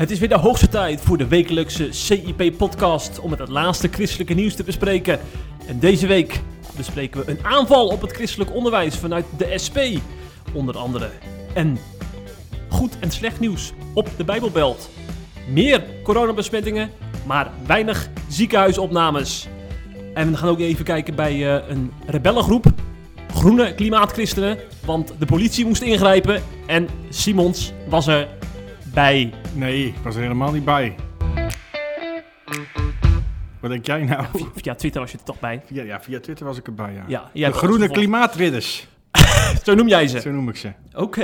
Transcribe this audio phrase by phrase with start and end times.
[0.00, 4.54] Het is weer de hoogste tijd voor de wekelijkse CIP-podcast om het, laatste christelijke nieuws
[4.54, 5.18] te bespreken.
[5.66, 6.40] En deze week
[6.76, 9.78] bespreken we een aanval op het christelijk onderwijs vanuit de SP,
[10.52, 11.08] onder andere.
[11.54, 11.78] En
[12.68, 14.90] goed en slecht nieuws op de Bijbelbelt.
[15.48, 16.90] Meer coronabesmettingen,
[17.26, 19.48] maar weinig ziekenhuisopnames.
[20.14, 22.64] En we gaan ook even kijken bij eh, een rebellengroep,
[23.34, 28.28] Groene Klimaatchristenen, want de politie moest ingrijpen en Simons was er
[28.94, 29.32] bij.
[29.54, 30.94] Nee, ik was er helemaal niet bij.
[33.60, 34.24] Wat denk jij nou?
[34.54, 35.62] Via Twitter was je er toch bij.
[35.66, 37.04] Via, ja, via Twitter was ik erbij, ja.
[37.08, 38.86] Ja, jij de groene klimaatridders,
[39.64, 40.20] Zo noem jij ze.
[40.20, 40.72] zo noem ik ze.
[40.94, 41.20] Oké.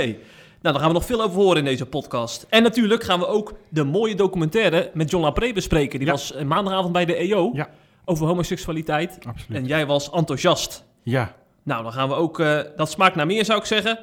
[0.61, 2.45] Nou, daar gaan we nog veel over horen in deze podcast.
[2.49, 5.99] En natuurlijk gaan we ook de mooie documentaire met John Lapré bespreken.
[5.99, 6.13] Die Ja.
[6.13, 7.67] was eh, maandagavond bij de EO Ja.
[8.05, 9.17] over homoseksualiteit.
[9.27, 9.61] Absoluut.
[9.61, 10.83] En jij was enthousiast.
[11.03, 12.39] Ja, Nou, dan gaan we ook...
[12.39, 13.99] eh, dat smaakt naar meer, zou ik zeggen.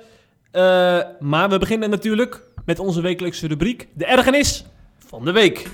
[0.51, 3.89] Eh, maar we beginnen natuurlijk met onze wekelijkse rubriek...
[3.93, 4.65] De ergernis
[4.99, 5.67] van de week.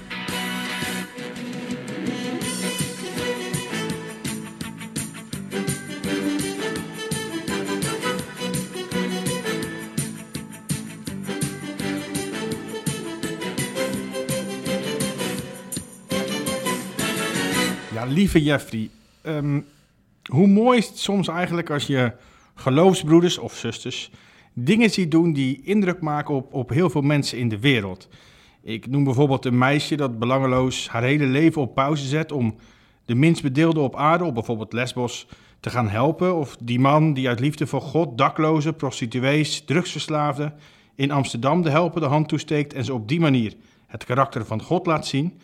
[17.92, 18.91] ja lieve Jeffrey.
[19.22, 19.60] ehm,
[20.25, 22.12] hoe mooi is het soms eigenlijk als je
[22.54, 24.10] geloofsbroeders of zusters
[24.53, 28.09] dingen ziet doen die indruk maken op, op heel veel mensen in de wereld.
[28.62, 32.55] Ik noem bijvoorbeeld een meisje dat belangeloos haar hele leven op pauze zet om
[33.05, 35.27] de minst bedeelde op aarde, op bijvoorbeeld Lesbos,
[35.61, 36.37] te gaan helpen.
[36.37, 40.55] Of die man die uit liefde voor God daklozen, prostituees, drugsverslaafden
[40.95, 43.55] in Amsterdam de helpende hand toesteekt en ze op die manier
[43.87, 45.39] het karakter van God laat zien.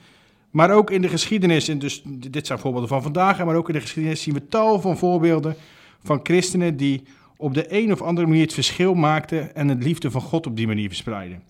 [0.51, 3.75] Maar ook in de geschiedenis, en dus dit zijn voorbeelden van vandaag, maar ook in
[3.75, 5.57] de geschiedenis zien we tal van voorbeelden
[6.03, 7.03] van christenen die
[7.37, 10.57] op de een of andere manier het verschil maakten en het liefde van God op
[10.57, 11.43] die manier verspreiden.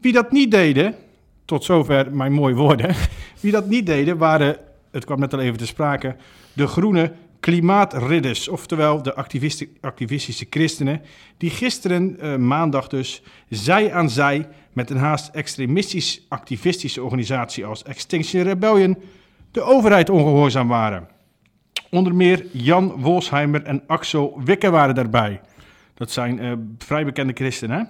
[0.00, 0.94] Wie dat niet deden,
[1.44, 2.94] tot zover mijn mooie woorden,
[3.40, 4.56] wie dat niet deden waren,
[4.90, 6.16] het kwam net al even te sprake,
[6.52, 9.14] de groene klimaatridders, oftewel de
[9.80, 11.02] activistische christenen,
[11.36, 18.42] die gisteren, eh, maandag dus, zij aan zij met een haast extremistisch-activistische organisatie als Extinction
[18.42, 18.96] Rebellion
[19.50, 21.08] de overheid ongehoorzaam waren.
[21.92, 25.40] Onder meer Jan Wolsheimer en Axel Wikke waren daarbij.
[25.94, 27.88] Dat zijn eh, vrij bekende christenen.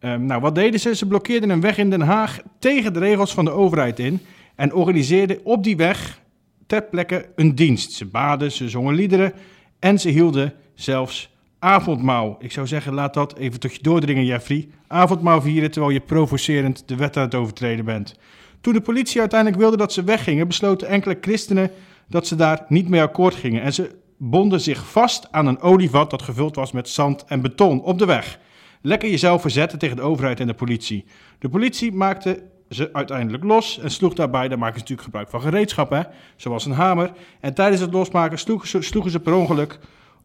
[0.00, 0.94] Ehm, nou, wat deden ze?
[0.94, 4.20] Ze blokkeerden een weg in Den Haag tegen de regels van de overheid in
[4.54, 6.20] en organiseerden op die weg
[6.66, 7.92] ter plekke een dienst.
[7.92, 9.32] Ze baden, ze zongen liederen
[9.78, 12.36] en ze hielden zelfs avondmaal.
[12.40, 14.68] Ik zou zeggen, laat dat even tot je doordringen, Jeffrey.
[14.86, 18.18] Avondmaal vieren terwijl je provocerend de wet aan het overtreden bent.
[18.60, 21.70] Toen de politie uiteindelijk wilde dat ze weggingen, besloten enkele christenen
[22.08, 23.62] dat ze daar niet mee akkoord gingen.
[23.62, 27.82] En ze bonden zich vast aan een olievat dat gevuld was met zand en beton
[27.82, 28.38] op de weg.
[28.80, 31.04] Lekker jezelf verzetten tegen de overheid en de politie.
[31.38, 35.40] De politie maakte ze uiteindelijk los en sloeg daarbij, daar maken ze natuurlijk gebruik van
[35.40, 36.06] gereedschappen,
[36.36, 37.12] zoals een hamer.
[37.40, 39.78] En tijdens het losmaken sloegen ze, sloegen ze per ongeluk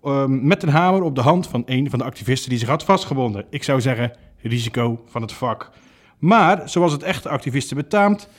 [0.03, 2.83] ehm, met een hamer op de hand van een van de activisten die zich had
[2.83, 3.45] vastgebonden.
[3.49, 4.11] Ik zou zeggen,
[4.41, 5.71] risico van het vak.
[6.17, 8.29] Maar, zoals het echte activisten betaamt,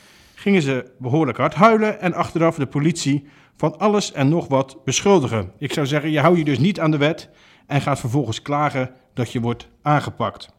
[0.41, 5.51] gingen ze behoorlijk hard huilen en achteraf de politie van alles en nog wat beschuldigen.
[5.57, 7.29] Ik zou zeggen, je houdt je dus niet aan de wet
[7.67, 10.49] en gaat vervolgens klagen dat je wordt aangepakt.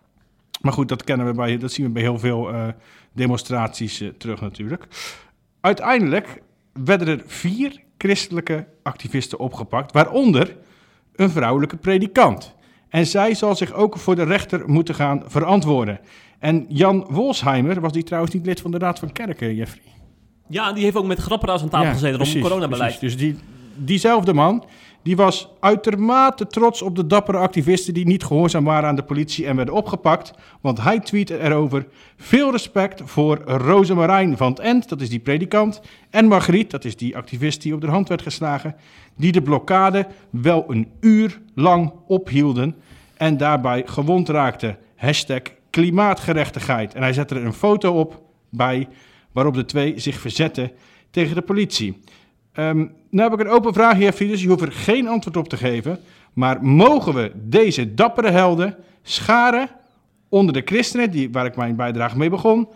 [0.61, 2.69] Maar goed, dat, kennen we bij, dat zien we bij heel veel eh,
[3.13, 4.87] demonstraties eh, terug natuurlijk.
[5.61, 10.57] Uiteindelijk werden er vier christelijke activisten opgepakt, waaronder
[11.15, 12.55] een vrouwelijke predikant.
[12.89, 16.01] En zij zal zich ook voor de rechter moeten gaan verantwoorden.
[16.43, 19.83] En Jan Wolsheimer, was die trouwens niet lid van de Raad van Kerken, Jeffrey?
[20.49, 22.99] Ja, en die heeft ook met Grapperhaus aan tafel Ja, gezeten om coronabeleid.
[22.99, 23.17] precies.
[23.17, 23.39] Dus die,
[23.75, 24.65] diezelfde man,
[25.03, 29.47] die was uitermate trots op de dappere activisten die niet gehoorzaam waren aan de politie
[29.47, 30.33] en werden opgepakt.
[30.61, 31.87] Want hij tweette erover,
[32.17, 36.97] veel respect voor Rosemarijn van het End, dat is die predikant, en Margriet, dat is
[36.97, 38.75] die activist die op de hand werd geslagen,
[39.17, 42.75] die de blokkade wel een uur lang ophielden
[43.17, 44.79] en daarbij gewond raakten.
[44.97, 45.41] Hashtag
[45.73, 46.95] klimaatgerechtigheid.
[46.95, 48.89] En hij zette er een foto op bij
[49.33, 50.71] waarop de twee zich verzetten
[51.11, 52.01] tegen de politie.
[52.53, 54.43] Ehm, nou heb ik een open vraag, heer Fides.
[54.43, 55.99] Je hoeft er geen antwoord op te geven.
[56.33, 59.69] Maar mogen we deze dappere helden scharen
[60.29, 62.69] onder de christenen, die, waar ik mijn bijdrage mee begon,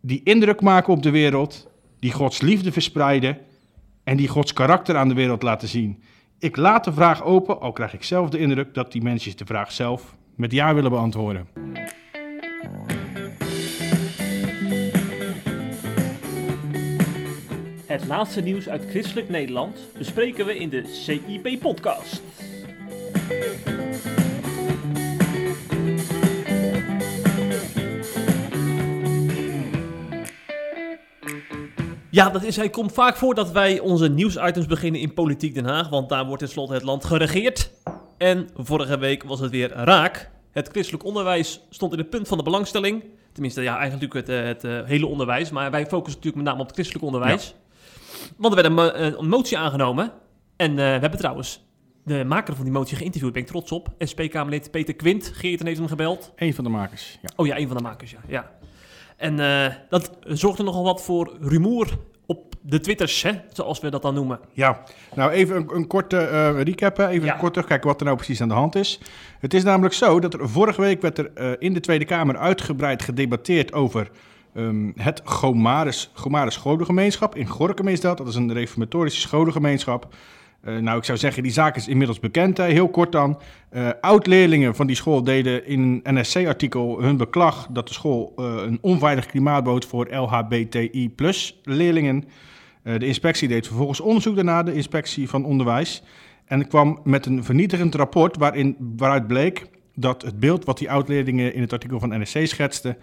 [0.00, 3.38] die indruk maken op de wereld, die Gods liefde verspreiden
[4.04, 6.02] en die Gods karakter aan de wereld laten zien?
[6.38, 9.46] Ik laat de vraag open, al krijg ik zelf de indruk dat die mensen de
[9.46, 11.46] vraag zelf met ja willen beantwoorden.
[17.86, 22.22] Het laatste nieuws uit christelijk Nederland bespreken we in de CIP-podcast.
[32.10, 35.64] Ja, dat is, hij komt vaak voor dat wij onze nieuwsitems beginnen in Politiek Den
[35.64, 37.81] Haag, want daar wordt tenslotte het land geregeerd.
[38.22, 40.30] En vorige week was het weer raak.
[40.50, 43.04] Het christelijk onderwijs stond in het punt van de belangstelling.
[43.32, 46.66] Tenminste, ja, eigenlijk natuurlijk het, het, hele onderwijs, maar wij focussen natuurlijk met name op
[46.66, 47.54] het christelijk onderwijs.
[48.36, 50.12] Want er werd een, een, motie aangenomen.
[50.56, 51.64] En uh, we hebben trouwens
[52.04, 53.32] de maker van die motie geïnterviewd.
[53.32, 53.88] Ben ik trots op.
[53.98, 55.30] SP-Kamerlid Peter Quint.
[55.34, 56.32] Geert heeft hem gebeld.
[56.36, 57.28] Een van de makers, ja.
[57.36, 58.20] Oh ja, een van de makers, ja.
[58.26, 58.50] ja.
[59.16, 61.98] En uh, dat zorgde nogal wat voor rumoer
[62.62, 64.40] de Twitters, hè, zoals we dat dan noemen.
[64.52, 64.82] Ja,
[65.14, 67.36] nou even een, een korte uh, recap, even ja.
[67.36, 69.00] kort terugkijken wat er nou precies aan de hand is.
[69.38, 72.36] Het is namelijk zo dat er vorige week werd er uh, in de Tweede Kamer
[72.36, 74.10] uitgebreid gedebatteerd over
[74.54, 77.36] um, het Gomaris, Gomaris Scholengemeenschap.
[77.36, 80.14] In Gorkum is dat, dat is een reformatorische scholengemeenschap.
[80.64, 82.58] Uh, nou, ik zou zeggen, die zaak is inmiddels bekend.
[82.58, 83.40] Heel kort dan.
[83.72, 88.54] Uh, Oud-leerlingen van die school deden in een NSC-artikel hun beklag dat de school uh,
[88.66, 92.24] een onveilig klimaat bood voor LHBTI-leerlingen.
[92.82, 96.02] de inspectie deed vervolgens onderzoek daarna, de inspectie van onderwijs.
[96.44, 101.54] En kwam met een vernietigend rapport waarin, waaruit bleek dat het beeld wat die oud-leerlingen
[101.54, 102.96] in het artikel van NSC schetsten.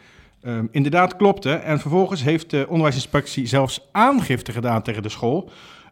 [0.71, 1.51] Inderdaad klopte.
[1.51, 5.49] En vervolgens heeft de onderwijsinspectie zelfs aangifte gedaan tegen de school.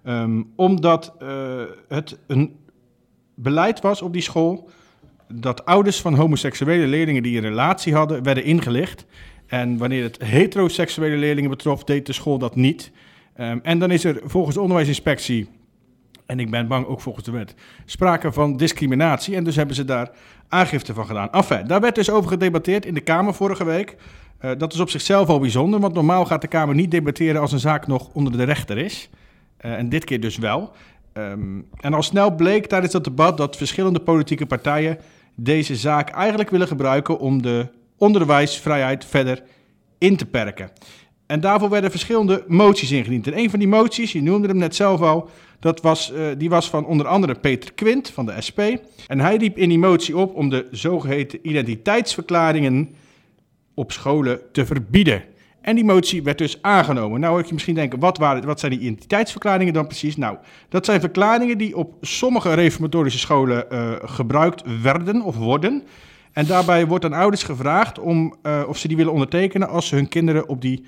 [0.08, 2.56] Um, omdat uh, het een
[3.36, 4.70] beleid was op die school
[5.34, 9.06] dat ouders van homoseksuele leerlingen die een relatie hadden, werden ingelicht.
[9.48, 12.92] En wanneer het heteroseksuele leerlingen betrof, deed de school dat niet.
[13.40, 15.50] Um, en dan is er volgens de onderwijsinspectie,
[16.26, 17.56] en ik ben bang ook volgens de wet,
[17.86, 19.36] sprake van discriminatie.
[19.36, 20.12] En dus hebben ze daar
[20.48, 21.32] aangifte van gedaan.
[21.32, 23.96] Enfin, daar werd dus over gedebatteerd in de Kamer vorige week.
[24.42, 27.52] Uh, dat is op zichzelf al bijzonder, want normaal gaat de Kamer niet debatteren als
[27.52, 29.10] een zaak nog onder de rechter is.
[29.66, 30.72] Uh, en dit keer dus wel.
[31.14, 34.98] Um, en al snel bleek tijdens dat debat dat verschillende politieke partijen
[35.36, 37.68] deze zaak eigenlijk willen gebruiken om de
[37.98, 39.44] onderwijsvrijheid verder
[39.98, 40.70] in te perken.
[41.26, 43.28] En daarvoor werden verschillende moties ingediend.
[43.28, 45.30] En een van die moties, je noemde hem net zelf al,
[45.60, 48.60] dat was, uh, die was van onder andere Peter Quint van de SP.
[49.08, 52.96] En hij riep in die motie op om de zogeheten identiteitsverklaringen
[53.74, 55.24] op scholen te verbieden.
[55.68, 57.20] En die motie werd dus aangenomen.
[57.20, 60.18] Nou hoor je misschien denken, wat, waren, wat zijn die identiteitsverklaringen dan precies?
[60.18, 60.38] Nou,
[60.70, 65.84] dat zijn verklaringen die op sommige reformatorische scholen uh, gebruikt werden of worden.
[66.32, 69.96] En daarbij wordt aan ouders gevraagd om, uh, of ze die willen ondertekenen als ze
[69.96, 70.86] hun kinderen op die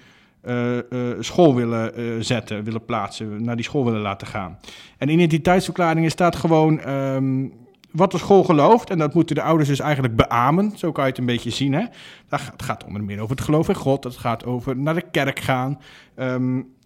[0.48, 0.78] uh,
[1.20, 4.58] school willen zetten, willen plaatsen, naar die school willen laten gaan.
[4.98, 7.54] En in identiteitsverklaringen staat gewoon um,
[7.92, 8.90] wat de school gelooft.
[8.90, 10.78] En dat moeten de ouders dus eigenlijk beamen.
[10.78, 11.74] Zo kan je het een beetje zien.
[11.74, 11.86] Hè?
[12.30, 14.04] Het gaat onder meer over het geloof in God.
[14.04, 15.80] Het gaat over naar de kerk gaan.
[16.16, 16.78] Um,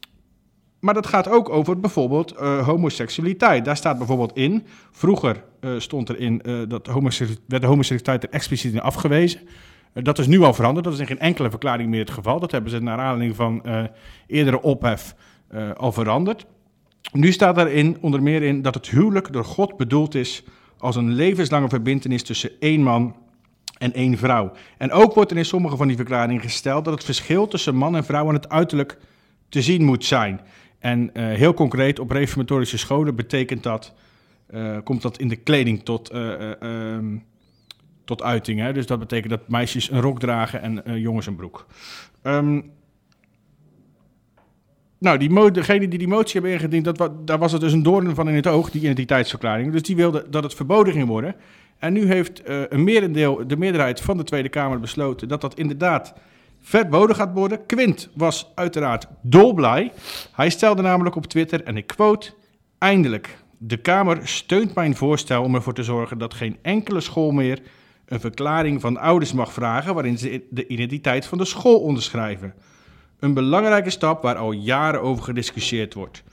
[0.83, 3.65] maar dat gaat ook over bijvoorbeeld uh, homoseksualiteit.
[3.65, 4.65] Daar staat bijvoorbeeld in.
[4.91, 6.87] Vroeger uh, stond erin uh, dat
[7.47, 9.39] werd de homoseksualiteit er expliciet in afgewezen.
[9.93, 10.85] dat is nu al veranderd.
[10.85, 12.39] Dat is in geen enkele verklaring meer het geval.
[12.39, 13.61] Dat hebben ze naar aanleiding van
[14.27, 15.15] eerdere ophef
[15.77, 16.45] al veranderd.
[17.11, 20.43] Nu staat daarin onder meer in dat het huwelijk door God bedoeld is
[20.83, 23.15] als een levenslange verbindenis tussen één man
[23.77, 24.51] en één vrouw.
[24.77, 27.95] En ook wordt er in sommige van die verklaringen gesteld dat het verschil tussen man
[27.95, 28.97] en vrouw aan het uiterlijk
[29.49, 30.41] te zien moet zijn.
[30.79, 33.93] En uh, heel concreet, op reformatorische scholen betekent dat,
[34.49, 36.97] uh, komt dat in de kleding tot, uh,
[38.05, 38.59] tot uiting.
[38.59, 38.73] Hè?
[38.73, 41.65] Dus dat betekent dat meisjes een rok dragen en jongens een broek.
[42.23, 42.71] Um,
[45.03, 48.15] nou, die degene die die motie hebben ingediend, dat, daar was het dus een doorn
[48.15, 49.71] van in het oog, die identiteitsverklaring.
[49.71, 51.35] Dus die wilde dat het verboden ging worden.
[51.77, 55.57] En nu heeft uh, een merendeel, de meerderheid van de Tweede Kamer besloten dat dat
[55.57, 56.13] inderdaad
[56.61, 57.65] verboden gaat worden.
[57.65, 59.91] Quint was uiteraard dolblij.
[60.31, 62.31] Hij stelde namelijk op Twitter, en ik quote,
[62.77, 67.61] eindelijk, de Kamer steunt mijn voorstel om ervoor te zorgen dat geen enkele school meer
[68.05, 72.53] een verklaring van ouders mag vragen waarin ze de identiteit van de school onderschrijven.
[73.19, 76.23] Een belangrijke stap waar al jaren over gediscussieerd wordt.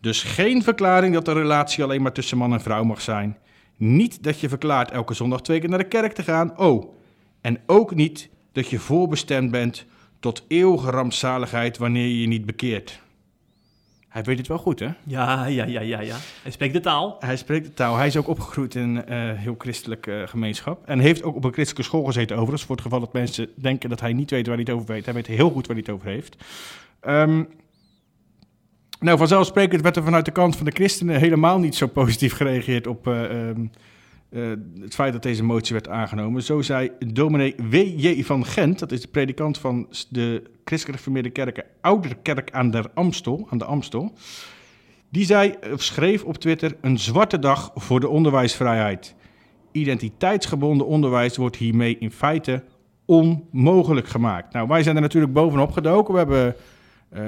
[0.00, 3.38] Dus geen verklaring dat de relatie alleen maar tussen man en vrouw mag zijn.
[3.76, 6.58] Niet dat je verklaart elke zondag twee keer naar de kerk te gaan.
[6.58, 6.94] Oh,
[7.40, 9.84] en ook niet dat je voorbestemd bent
[10.20, 13.00] tot eeuwige rampzaligheid wanneer je je niet bekeert.
[14.08, 14.88] Hij weet het wel goed, hè?
[15.02, 16.16] Ja, ja, ja, ja, ja.
[16.42, 17.16] Hij spreekt de taal.
[17.20, 17.96] Hij spreekt de taal.
[17.96, 20.86] Hij is ook opgegroeid in een uh, heel christelijke uh, gemeenschap.
[20.86, 22.64] En heeft ook op een christelijke school gezeten overigens.
[22.64, 25.04] Voor het geval dat mensen denken dat hij niet weet waar hij het over weet.
[25.04, 26.36] Hij weet heel goed waar hij het over heeft.
[27.06, 27.48] Um,
[29.00, 32.86] nou, vanzelfsprekend werd er vanuit de kant van de christenen helemaal niet zo positief gereageerd
[32.86, 33.70] op uh, um,
[34.30, 36.42] uh, het feit dat deze motie werd aangenomen.
[36.42, 38.22] Zo zei dominee W.J.
[38.22, 43.46] van Gent, dat is de predikant van de christelijk gereformeerde kerken Ouderkerk aan de Amstel,
[43.50, 44.12] aan de Amstel.
[45.10, 49.14] Die zei, of schreef op Twitter, een zwarte dag voor de onderwijsvrijheid.
[49.72, 52.64] Identiteitsgebonden onderwijs wordt hiermee in feite
[53.04, 54.52] onmogelijk gemaakt.
[54.52, 56.12] Nou, wij zijn er natuurlijk bovenop gedoken.
[56.12, 56.56] We hebben
[57.08, 57.22] eh,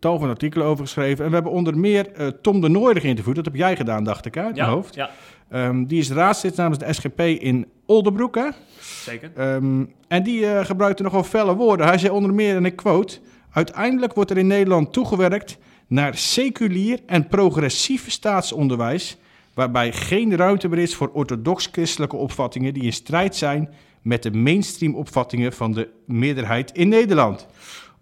[0.00, 1.24] tal van artikelen over geschreven.
[1.24, 3.36] En we hebben onder meer eh, Tom de Nooijer geïnterviewd.
[3.36, 4.94] Dat heb jij gedaan, dacht ik, uit ja, hoofd.
[4.94, 5.10] Ja,
[5.48, 8.34] Ehm, die is raadslid namens de SGP in Oldenbroek.
[8.34, 8.48] Hè?
[8.80, 9.30] zeker.
[9.36, 11.86] Ehm, en die eh, gebruikte nogal felle woorden.
[11.86, 13.18] Hij zei onder meer, en ik quote...
[13.50, 19.16] Uiteindelijk wordt er in Nederland toegewerkt naar seculier en progressief staatsonderwijs...
[19.54, 22.74] waarbij geen ruimte meer is voor orthodox-christelijke opvattingen...
[22.74, 23.68] die in strijd zijn
[24.02, 27.46] met de mainstream opvattingen van de meerderheid in Nederland.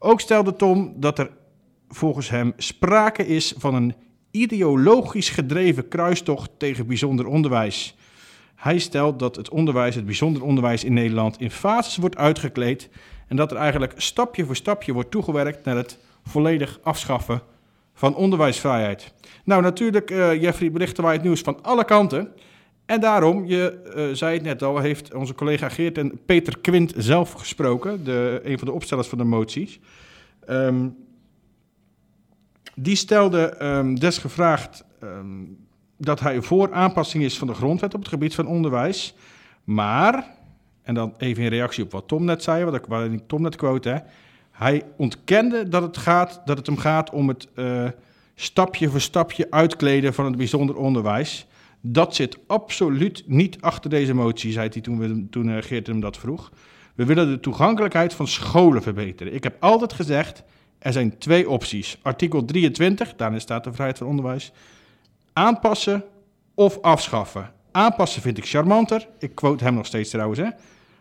[0.05, 1.31] Ook stelde Tom dat er
[1.89, 3.95] volgens hem sprake is van een
[4.31, 7.97] ideologisch gedreven kruistocht tegen bijzonder onderwijs.
[8.55, 12.89] Hij stelt dat het onderwijs, het bijzonder onderwijs in Nederland, in fases wordt uitgekleed
[13.29, 17.43] en dat er eigenlijk stapje voor stapje wordt toegewerkt naar het volledig afschaffen
[17.95, 19.13] van onderwijsvrijheid.
[19.45, 22.33] Nou, natuurlijk, eh, Jeffrey, berichten wij het nieuws van alle kanten.
[22.87, 26.93] En daarom, je eh, zei het net al, heeft onze collega Geert en Peter Quint
[26.97, 29.81] zelf gesproken, de, een van de opstellers van de moties.
[30.47, 30.89] Ehm,
[32.75, 35.43] die stelde ehm, desgevraagd ehm,
[35.97, 39.15] dat hij voor aanpassing is van de grondwet op het gebied van onderwijs.
[39.65, 40.31] Maar,
[40.83, 43.43] en dan even in reactie op wat Tom net zei, wat ik, waar ik Tom
[43.43, 43.99] net quote, hè,
[44.51, 47.85] hij ontkende dat het, gaat, dat het hem gaat om het eh,
[48.35, 51.47] stapje voor stapje uitkleden van het bijzonder onderwijs.
[51.87, 56.01] Dat zit absoluut niet achter deze motie, zei hij toen, we, toen uh, Geert hem
[56.01, 56.53] dat vroeg.
[56.95, 59.35] We willen de toegankelijkheid van scholen verbeteren.
[59.35, 60.43] Ik heb altijd gezegd,
[60.79, 61.99] er zijn twee opties.
[62.03, 64.53] Artikel 23, daarin staat de vrijheid van onderwijs.
[65.33, 66.05] Aanpassen
[66.55, 67.53] of afschaffen.
[67.73, 69.09] Aanpassen vind ik charmanter.
[69.19, 70.39] Ik quote hem nog steeds trouwens.
[70.41, 70.49] Hè.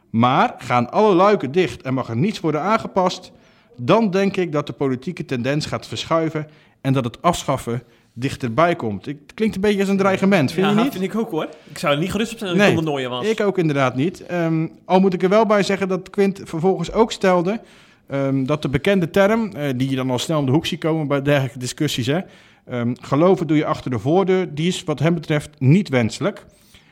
[0.10, 3.32] Maar gaan alle luiken dicht en mag er niets worden aangepast...
[3.78, 6.50] dan denk ik dat de politieke tendens gaat verschuiven...
[6.82, 7.84] en dat het afschaffen
[8.14, 9.06] dichterbij komt.
[9.06, 10.92] Het klinkt een beetje als een dreigement, vind ja, je niet?
[10.92, 11.48] vind ik ook hoor.
[11.70, 13.26] Ik zou er niet gerust op zijn dat Nee, ik Nooijer was.
[13.26, 14.26] Ik ook inderdaad niet.
[14.26, 17.62] Ehm, al moet ik er wel bij zeggen dat Quint vervolgens ook stelde...
[18.08, 20.80] ehm, dat de bekende term, eh, die je dan al snel om de hoek ziet
[20.80, 22.08] komen bij dergelijke discussies...
[22.08, 22.20] Hè,
[22.66, 26.46] ehm, geloven doe je achter de voordeur, die is wat hem betreft niet wenselijk.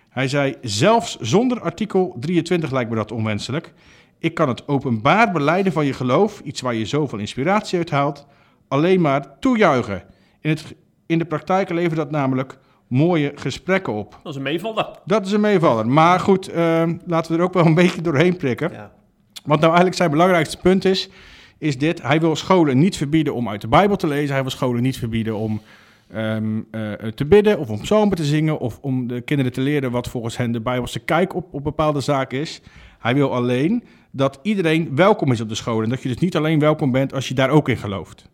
[0.10, 3.74] Hij zei, zelfs zonder artikel 23 lijkt me dat onwenselijk.
[4.20, 8.28] Ik kan het openbaar beleiden van je geloof, iets waar je zoveel inspiratie uit haalt,
[8.68, 10.04] alleen maar toejuichen.
[10.42, 10.76] In, het,
[11.12, 14.20] in de praktijk levert dat namelijk mooie gesprekken op.
[14.24, 14.88] Dat is een meevaller.
[15.06, 15.88] Dat is een meevaller.
[15.88, 18.72] Maar goed, eh, laten we er ook wel een beetje doorheen prikken.
[18.72, 18.92] Ja.
[19.44, 21.10] Wat nou eigenlijk zijn belangrijkste punt is,
[21.58, 22.02] is dit.
[22.02, 24.34] Hij wil scholen niet verbieden om uit de Bijbel te lezen.
[24.34, 25.62] Hij wil scholen niet verbieden om
[26.14, 28.60] ehm, eh, te bidden of om psalmen te zingen...
[28.60, 32.00] of om de kinderen te leren wat volgens hen de Bijbelse kijk op, op bepaalde
[32.00, 32.62] zaken is.
[33.00, 35.84] Hij wil alleen dat iedereen welkom is op de scholen.
[35.84, 38.30] En dat je dus niet alleen welkom bent als je daar ook in gelooft.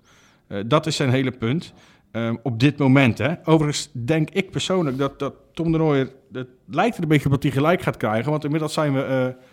[0.48, 1.74] Eh, dat is zijn hele punt.
[2.12, 3.18] Ehm, op dit moment.
[3.18, 3.34] Hè.
[3.44, 6.10] Overigens denk ik persoonlijk dat, dat Tom de Nooijer...
[6.32, 8.32] Het lijkt er een beetje op dat hij gelijk gaat krijgen.
[8.32, 9.02] Want inmiddels zijn we...
[9.02, 9.44] eh,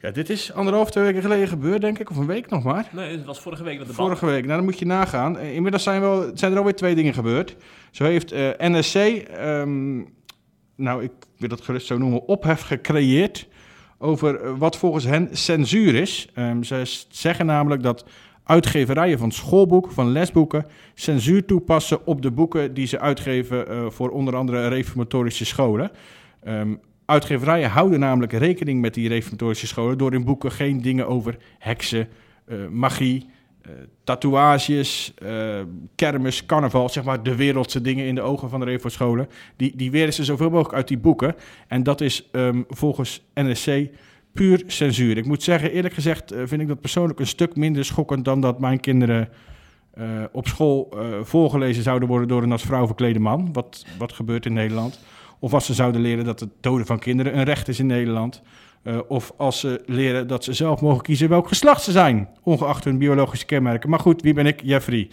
[0.00, 2.10] ja, dit is anderhalf, twee weken geleden gebeurd, denk ik.
[2.10, 2.88] Of een week nog maar.
[2.92, 4.04] Nee, het was vorige week dat debat.
[4.06, 4.44] Vorige week.
[4.44, 5.38] Nou, dan moet je nagaan.
[5.38, 7.56] Eh, Inmiddels zijn, wel, zijn er alweer twee dingen gebeurd.
[7.90, 8.94] Zo heeft eh, NSC...
[8.96, 9.98] ehm,
[10.76, 12.26] nou, ik wil dat gerust zo noemen...
[12.26, 13.48] ophef gecreëerd...
[13.98, 16.28] over wat volgens hen censuur is.
[16.34, 18.04] Ehm, ze zeggen namelijk dat
[18.44, 24.10] uitgeverijen van schoolboeken, van lesboeken, censuur toepassen op de boeken die ze uitgeven eh, voor
[24.10, 25.90] onder andere reformatorische scholen.
[26.42, 31.36] Ehm, uitgeverijen houden namelijk rekening met die reformatorische scholen door in boeken geen dingen over
[31.58, 32.08] heksen,
[32.44, 33.26] eh, magie,
[33.62, 33.72] eh,
[34.04, 35.60] tatoeages, eh,
[35.94, 39.28] kermis, carnaval, zeg maar de wereldse dingen in de ogen van de reformscholen.
[39.56, 41.34] Die, die weren ze zoveel mogelijk uit die boeken.
[41.68, 43.88] En dat is ehm, volgens NSC
[44.32, 45.16] puur censuur.
[45.16, 48.40] Ik moet zeggen, eerlijk gezegd eh, vind ik dat persoonlijk een stuk minder schokkend dan
[48.40, 49.28] dat mijn kinderen
[49.94, 53.52] eh, op school eh, voorgelezen zouden worden door een als vrouw verklede man.
[53.52, 55.00] Wat, wat gebeurt in Nederland.
[55.38, 58.42] Of als ze zouden leren dat het doden van kinderen een recht is in Nederland.
[59.08, 62.98] Of als ze leren dat ze zelf mogen kiezen welk geslacht ze zijn, ongeacht hun
[62.98, 63.90] biologische kenmerken.
[63.90, 64.60] Maar goed, wie ben ik?
[64.62, 65.08] Jeffrey.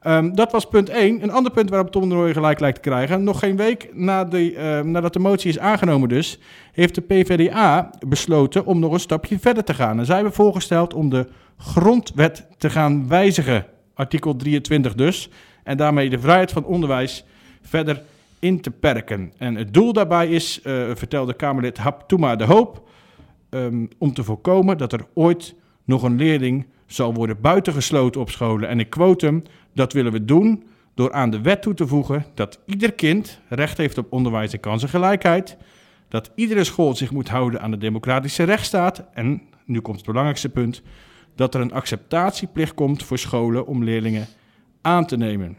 [0.00, 1.22] Ehm, dat was punt 1.
[1.22, 3.24] Een ander punt waarop Tom de Rooij gelijk lijkt te krijgen.
[3.24, 6.38] Nog geen week na de, ehm, nadat de motie is aangenomen dus,
[6.72, 9.98] heeft de PvdA besloten om nog een stapje verder te gaan.
[9.98, 11.26] En zij hebben voorgesteld om de
[11.58, 13.66] grondwet te gaan wijzigen.
[13.94, 15.30] Artikel 23 dus.
[15.62, 17.24] En daarmee de vrijheid van onderwijs
[17.62, 18.02] verder
[18.38, 19.32] in te perken.
[19.36, 22.88] En het doel daarbij is, eh, vertelde Kamerlid Haptouma de Hoop,
[23.50, 28.68] ehm, om te voorkomen dat er ooit nog een leerling zal worden buitengesloten op scholen.
[28.68, 29.42] En ik quote hem,
[29.74, 30.64] dat willen we doen
[30.94, 34.60] door aan de wet toe te voegen dat ieder kind recht heeft op onderwijs en
[34.60, 35.56] kansengelijkheid,
[36.08, 40.48] dat iedere school zich moet houden aan de democratische rechtsstaat en, nu komt het belangrijkste
[40.48, 40.82] punt,
[41.34, 44.26] dat er een acceptatieplicht komt voor scholen om leerlingen
[44.82, 45.56] aan te nemen.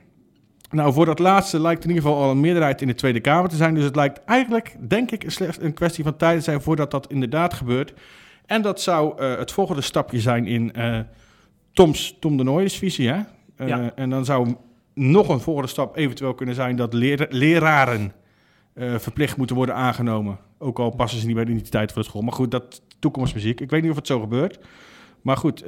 [0.70, 3.50] Nou, voor dat laatste lijkt in ieder geval al een meerderheid in de Tweede Kamer
[3.50, 3.74] te zijn.
[3.74, 7.12] Dus het lijkt eigenlijk, denk ik, slechts een kwestie van tijd te zijn voordat dat
[7.12, 7.94] inderdaad gebeurt.
[8.48, 11.00] En dat zou eh, het volgende stapje zijn in eh,
[11.74, 13.08] Toms, Tom de Nooijers visie.
[13.10, 13.20] Hè?
[13.56, 13.92] Eh, Ja.
[13.96, 14.56] En dan zou
[14.94, 18.12] nog een volgende stap eventueel kunnen zijn dat leer- leraren
[18.98, 20.38] verplicht moeten worden aangenomen.
[20.58, 22.22] Ook al passen ze niet bij de identiteit van de school.
[22.22, 23.62] Maar goed, dat toekomstmuziek.
[23.62, 24.60] Ik weet niet of het zo gebeurt.
[25.22, 25.60] Maar goed,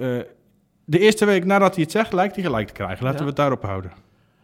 [0.85, 3.03] de eerste week nadat hij het zegt, lijkt hij gelijk te krijgen.
[3.03, 3.23] Laten Ja.
[3.23, 3.91] we het daarop houden.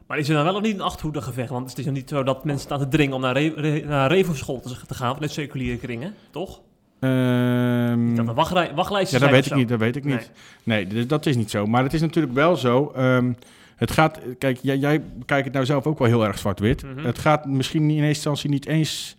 [0.08, 1.50] Maar is er dan wel of niet een achterhoedegevecht?
[1.50, 4.12] Want het is nog niet zo dat mensen staan te dringen om naar, re naar
[4.12, 6.62] Revo-school te, te gaan vanuit seculiere kringen, toch?
[7.00, 9.58] Ehm, Dat er wachtrij, wachtlijsten Ja, dat weet ik zo.
[9.58, 10.32] niet, dat weet ik niet.
[10.64, 11.66] Nee, dat is niet zo.
[11.66, 12.92] Maar het is natuurlijk wel zo.
[12.96, 13.34] ehm,
[13.76, 16.84] het gaat, kijk, jij, jij kijkt het nou zelf ook wel heel erg zwart-wit.
[16.84, 17.06] Mhm.
[17.06, 19.16] Het gaat misschien in eerste instantie niet eens.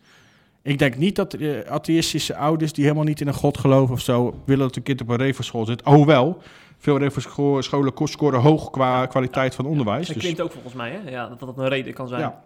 [0.63, 4.01] Ik denk niet dat eh, atheïstische ouders die helemaal niet in een god geloven of
[4.01, 5.83] zo, willen dat hun kind op een revo-school zit.
[5.85, 6.43] Hoewel,
[6.79, 10.07] veel revo-scholen scoren hoog qua kwaliteit van onderwijs.
[10.07, 11.11] Dat Dus, klinkt ook volgens mij, hè?
[11.11, 12.21] Ja, dat dat een reden kan zijn.
[12.21, 12.43] ja.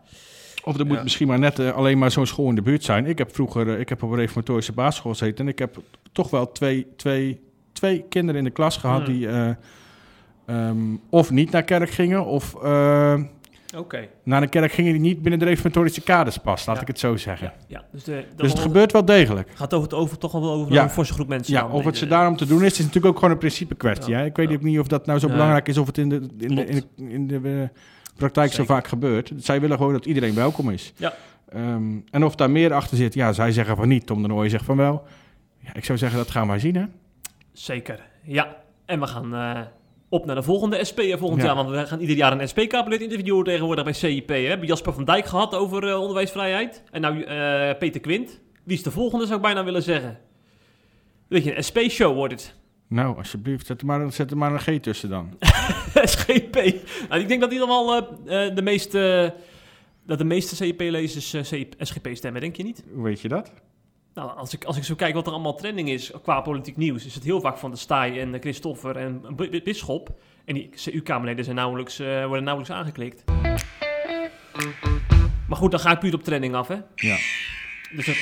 [0.64, 1.02] Of er moet Ja.
[1.02, 3.06] misschien maar net eh, alleen maar zo'n school in de buurt zijn.
[3.06, 5.76] Ik heb vroeger, eh, ik heb op een reformatorische basisschool gezeten en ik heb
[6.12, 7.40] toch wel twee, twee,
[7.72, 9.12] twee kinderen in de klas gehad Hmm.
[9.14, 9.50] die eh,
[10.46, 10.78] ehm,
[11.10, 12.54] of niet naar kerk gingen of
[14.24, 16.82] naar een kerk gingen die niet binnen de reformatorische kaders past, laat Ja.
[16.82, 17.52] ik het zo zeggen.
[17.68, 17.84] Ja, ja.
[17.92, 19.50] Dus, de, Dus het gebeurt wel degelijk.
[19.54, 21.54] gaat over, het over, toch wel over een forse groep mensen.
[21.54, 23.74] Ja, of het deze- ze daarom te doen is, is natuurlijk ook gewoon een principe
[23.74, 24.14] kwestie.
[24.14, 24.24] Hè?
[24.24, 26.28] Ik weet ook niet of dat nou zo belangrijk is of het in de, in
[26.36, 26.86] de, in Klopt.
[26.96, 27.68] de, in de,
[28.20, 29.32] praktijk zo vaak gebeurt.
[29.36, 30.92] Zij willen gewoon dat iedereen welkom is.
[30.96, 31.14] Ja.
[31.48, 34.06] Ehm, en of daar meer achter zit, ja, zij zeggen van niet.
[34.06, 35.02] Tom de Nooy zegt van wel.
[35.58, 36.84] Ja, ik zou zeggen, dat gaan wij zien, hè?
[37.52, 38.56] Zeker, ja.
[38.86, 39.60] En we gaan eh,
[40.08, 41.46] op naar de volgende SP volgend Ja.
[41.46, 41.54] jaar.
[41.56, 44.28] Want we gaan ieder jaar een SP-kabinet interviewen tegenwoordig bij CIP.
[44.28, 44.40] Hè.
[44.40, 46.82] We hebben Jasper van Dijk gehad over eh, onderwijsvrijheid.
[46.90, 48.40] En nou eh, Peter Quint.
[48.64, 50.18] Wie is de volgende, zou ik bijna willen zeggen.
[51.28, 52.54] Weet je, een SP-show wordt het.
[52.90, 55.36] Nou, alsjeblieft, zet er maar, zet er maar een G tussen dan.
[56.12, 56.54] SGP.
[57.08, 59.34] Nou, ik denk dat die dan wel eh, eh, de meeste...
[60.06, 62.84] dat de meeste CIP-lezers eh, SGP stemmen, denk je niet?
[62.94, 63.52] Hoe weet je dat?
[64.14, 67.06] Nou, als ik, als ik zo kijk wat er allemaal trending is qua politiek nieuws,
[67.06, 69.22] is het heel vaak van de Staaij en Christoffer en
[69.64, 70.20] Bisschop.
[70.44, 73.24] En die CU-kamerleden zijn nauwelijks, eh, worden nauwelijks aangeklikt.
[75.48, 76.76] Maar goed, dan ga ik puur op trending af, hè?
[76.94, 77.16] Ja.
[77.96, 78.16] Dus dat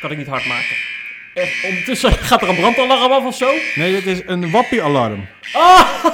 [0.00, 0.93] kan ik niet hard maken.
[1.68, 3.48] Ondertussen gaat er een brandalarm af of zo.
[3.74, 5.26] Nee, dit is een wappie-alarm.
[5.52, 6.04] Ah!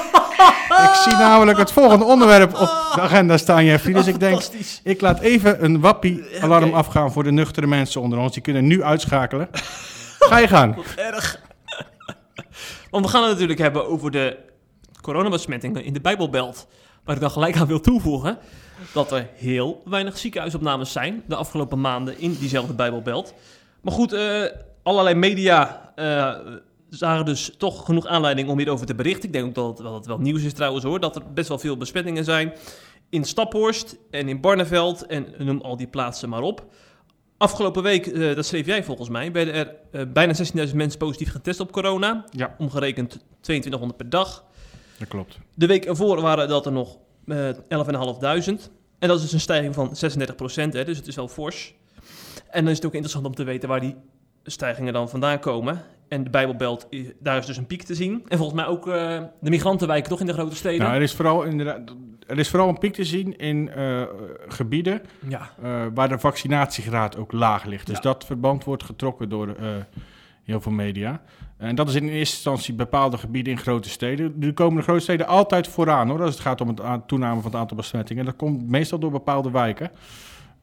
[0.71, 3.93] Ik zie namelijk het volgende onderwerp op de agenda staan, Jeffrey.
[3.93, 4.43] Dus ik denk,
[4.85, 8.33] ik laat even een wappie-alarm afgaan voor de nuchtere mensen onder ons.
[8.33, 9.49] Die kunnen nu uitschakelen.
[10.19, 10.49] Ga je.
[10.77, 11.41] Wat erg.
[12.91, 14.37] Want we gaan het natuurlijk hebben over de
[15.01, 16.67] coronabesmettingen in de Bijbelbelt.
[17.05, 18.39] Waar ik dan gelijk aan wil toevoegen
[18.93, 23.35] dat er heel weinig ziekenhuisopnames zijn de afgelopen maanden in diezelfde Bijbelbelt.
[23.81, 24.45] Maar goed, eh,
[24.83, 26.35] allerlei media eh,
[26.89, 29.25] zagen dus toch genoeg aanleiding om hierover te berichten.
[29.25, 31.33] Ik denk ook dat het, wel, dat het wel nieuws is trouwens hoor, dat er
[31.33, 32.53] best wel veel besmettingen zijn
[33.11, 36.67] in Staphorst en in Barneveld en noem al die plaatsen maar op.
[37.37, 41.31] Afgelopen week, eh, dat schreef jij volgens mij, werden er eh, bijna 16.000 mensen positief
[41.31, 42.25] getest op corona.
[42.31, 42.55] Ja.
[42.59, 44.45] Omgerekend 2200 per dag.
[44.99, 45.39] Dat klopt.
[45.55, 48.71] De week ervoor waren dat er nog eh 11.500.
[48.99, 51.75] En dat is dus een stijging van 36 procent, dus het is wel fors.
[52.51, 53.97] En dan is het ook interessant om te weten waar die
[54.45, 55.83] stijgingen dan vandaan komen.
[56.09, 56.87] En de Bijbelbelt,
[57.19, 58.23] daar is dus een piek te zien.
[58.29, 60.81] En volgens mij ook eh, de migrantenwijken toch in de grote steden.
[60.81, 61.95] Nou, er is vooral, inderdaad,
[62.27, 64.03] er is vooral een piek te zien in eh,
[64.49, 67.87] gebieden ja, eh, waar de vaccinatiegraad ook laag ligt.
[67.87, 68.03] Dus Ja.
[68.03, 69.69] dat verband wordt getrokken door eh,
[70.45, 71.23] heel veel media.
[71.57, 74.33] En dat is in eerste instantie bepaalde gebieden in grote steden.
[74.37, 77.51] Nu komen de grote steden altijd vooraan hoor, als het gaat om het toename van
[77.51, 78.25] het aantal besmettingen.
[78.25, 79.91] Dat komt meestal door bepaalde wijken.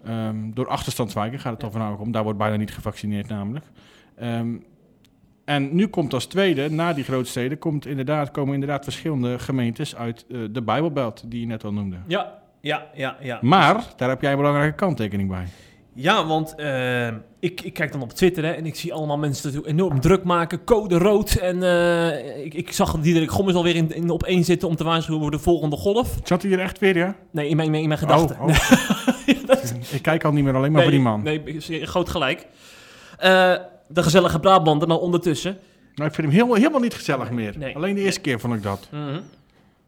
[0.03, 2.12] Ehm, door achterstandswijken gaat het dan voornamelijk om.
[2.12, 3.65] Daar wordt bijna niet gevaccineerd namelijk.
[4.15, 4.55] Ehm,
[5.45, 9.95] en nu komt als tweede, na die grote steden, komt inderdaad, komen inderdaad verschillende gemeentes
[9.95, 11.97] uit eh, de Bijbelbelt, die je net al noemde.
[12.07, 13.17] ja, ja, ja.
[13.21, 13.39] ja.
[13.41, 15.45] Maar daar heb jij een belangrijke kanttekening bij.
[15.99, 17.07] Ja, want eh,
[17.39, 20.23] ik, ik kijk dan op Twitter hè, en ik zie allemaal mensen het enorm druk
[20.23, 20.63] maken.
[20.63, 21.36] Code rood.
[21.36, 24.83] En eh, ik, ik zag Diederik Gommers alweer in, in op één zitten om te
[24.83, 26.19] waarschuwen voor de volgende golf.
[26.23, 27.15] Zat hij er echt weer, ja?
[27.31, 28.39] Nee, in mijn, in mijn gedachten.
[28.39, 28.55] Oh, oh.
[29.91, 31.23] Ik kijk al niet meer alleen maar voor die man.
[31.23, 32.47] Nee, groot gelijk.
[33.17, 33.53] Eh,
[33.87, 35.57] de gezellige Brabander dan ondertussen.
[35.95, 37.53] Nou, ik vind hem heel, helemaal niet gezellig meer.
[37.57, 37.75] nee.
[37.75, 38.87] alleen de eerste keer vond ik dat.
[38.91, 39.19] Mhm.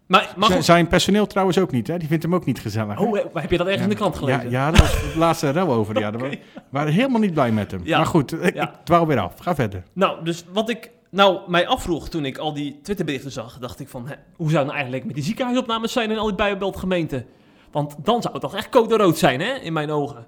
[0.05, 0.65] Maar, maar Z- goed.
[0.65, 1.97] Zijn personeel trouwens ook niet, hè?
[1.97, 2.99] Die vindt hem ook niet gezellig.
[2.99, 4.49] Oh, heb je dat ergens in de krant gelezen?
[4.49, 5.99] Ja, ja, dat was het laatste rel over.
[5.99, 6.29] Ja, Oké.
[6.29, 6.37] we
[6.69, 7.81] waren helemaal niet blij met hem.
[7.83, 7.97] Ja.
[7.97, 8.63] Maar goed, ik, Ja.
[8.63, 9.33] ik dwaal weer af.
[9.39, 9.83] Ga verder.
[9.93, 13.87] Nou, dus wat ik nou mij afvroeg toen ik al die Twitterberichten zag, dacht ik
[13.89, 17.25] van, hè, hoe zou nou eigenlijk met die ziekenhuisopnames zijn in al die Bijbelbeltgemeenten?
[17.71, 20.25] Want dan zou het toch echt code rood zijn, hè, in mijn ogen.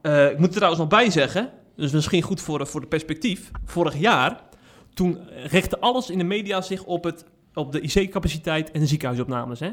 [0.00, 3.50] Eh, ik moet er trouwens nog bij zeggen, dus misschien goed voor, voor de perspectief.
[3.64, 4.40] Vorig jaar,
[4.94, 9.60] toen richtte alles in de media zich op, het, op de IC-capaciteit en de ziekenhuisopnames.
[9.60, 9.70] Hè?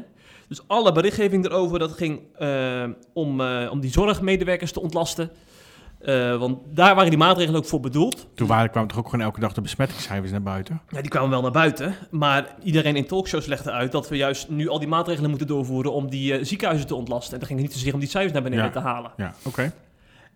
[0.48, 5.30] Dus alle berichtgeving erover, dat ging eh, om, eh, om die zorgmedewerkers te ontlasten.
[6.04, 8.26] Eh, want daar waren die maatregelen ook voor bedoeld.
[8.34, 10.80] Toen waren, kwamen toch ook gewoon elke dag de besmettingscijfers naar buiten?
[10.88, 11.94] Ja, die kwamen wel naar buiten.
[12.10, 15.92] Maar iedereen in talkshows legde uit dat we juist nu al die maatregelen moeten doorvoeren
[15.92, 17.32] om die eh, ziekenhuizen te ontlasten.
[17.32, 18.70] En dan ging het niet zozeer om die cijfers naar beneden Ja.
[18.70, 19.10] te halen.
[19.16, 19.72] Ja, oké.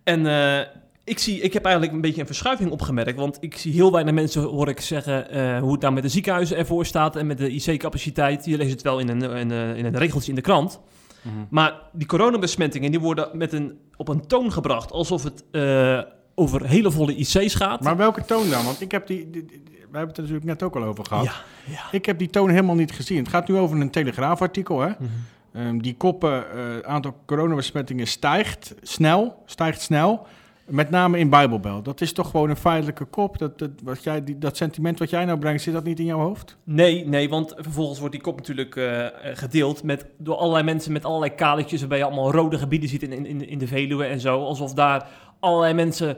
[0.03, 0.65] En eh,
[1.03, 3.19] ik, zie, ik heb eigenlijk een beetje een verschuiving opgemerkt.
[3.19, 6.57] Want ik zie heel weinig mensen, hoor ik zeggen, hoe het nou met de ziekenhuizen
[6.57, 8.45] ervoor staat en met de IC-capaciteit.
[8.45, 10.79] Je leest het wel in een, in, in een regeltje in de krant.
[11.21, 11.33] Mhm.
[11.49, 15.99] Maar die coronabesmettingen die worden met een, op een toon gebracht alsof het eh,
[16.35, 17.83] over hele volle IC's gaat.
[17.83, 18.65] Maar welke toon dan?
[18.65, 21.05] Want ik heb die, die- die- we hebben het er natuurlijk net ook al over
[21.05, 21.25] gehad.
[21.25, 21.33] ja,
[21.65, 21.81] ja.
[21.91, 23.17] Ik heb die toon helemaal niet gezien.
[23.17, 24.87] Het gaat nu over een Telegraafartikel, hè?
[24.89, 25.09] Mhm.
[25.53, 30.27] Ehm, die koppen, eh, het aantal coronabesmettingen stijgt snel, stijgt snel.
[30.69, 31.85] Met name in Bijbelbelt.
[31.85, 33.37] Dat is toch gewoon een feitelijke kop.
[33.37, 36.05] Dat, dat, wat jij, die, dat sentiment wat jij nou brengt, zit dat niet in
[36.05, 36.57] jouw hoofd?
[36.63, 41.05] Nee, nee, want vervolgens wordt die kop natuurlijk eh, gedeeld met, door allerlei mensen met
[41.05, 44.43] allerlei kadertjes, waarbij je allemaal rode gebieden ziet in, in, in de Veluwe en zo.
[44.43, 45.07] Alsof daar
[45.39, 46.17] allerlei mensen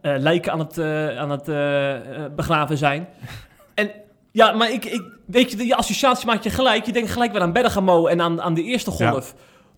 [0.00, 1.46] eh, lijken aan het, eh, aan het
[2.36, 3.08] begraven zijn.
[3.74, 3.90] En
[4.30, 6.86] ja, maar ik, ik, weet je, je associatie maakt je gelijk.
[6.86, 9.22] Je denkt gelijk weer aan Bergamo en aan, aan de eerste Ja.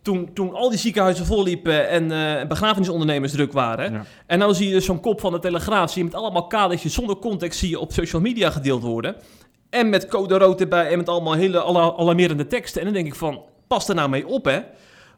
[0.07, 3.92] Toen, toen al die ziekenhuizen volliepen en eh begrafenisondernemers druk waren.
[3.92, 4.05] Ja.
[4.27, 6.95] En nou zie je dus zo'n kop van de Telegraaf, zie je met allemaal kadertjes
[6.95, 9.16] zonder context zie je op social media gedeeld worden.
[9.71, 12.81] En met code rood erbij en met allemaal hele ala- alarmerende teksten.
[12.81, 14.61] En dan denk ik van, pas er nou mee op hè.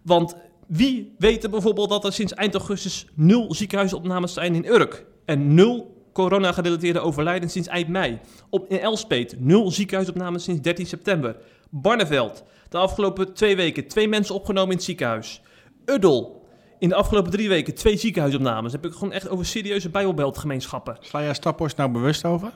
[0.02, 5.04] Want wie weet er bijvoorbeeld dat er sinds eind augustus nul ziekenhuisopnames zijn in Urk.
[5.24, 8.18] En nul corona-gerelateerde overlijden sinds eind mei.
[8.50, 11.36] Op, in Elspet nul ziekenhuisopnames sinds 13 september.
[11.70, 15.42] Barneveld, de afgelopen twee weken twee mensen opgenomen in het ziekenhuis.
[15.84, 16.46] Uddel,
[16.78, 18.72] in de afgelopen drie weken twee ziekenhuisopnames.
[18.72, 20.96] Heb ik gewoon echt over serieuze bijbelbeltgemeenschappen.
[21.00, 22.52] Sla jij Staphorst nou bewust over?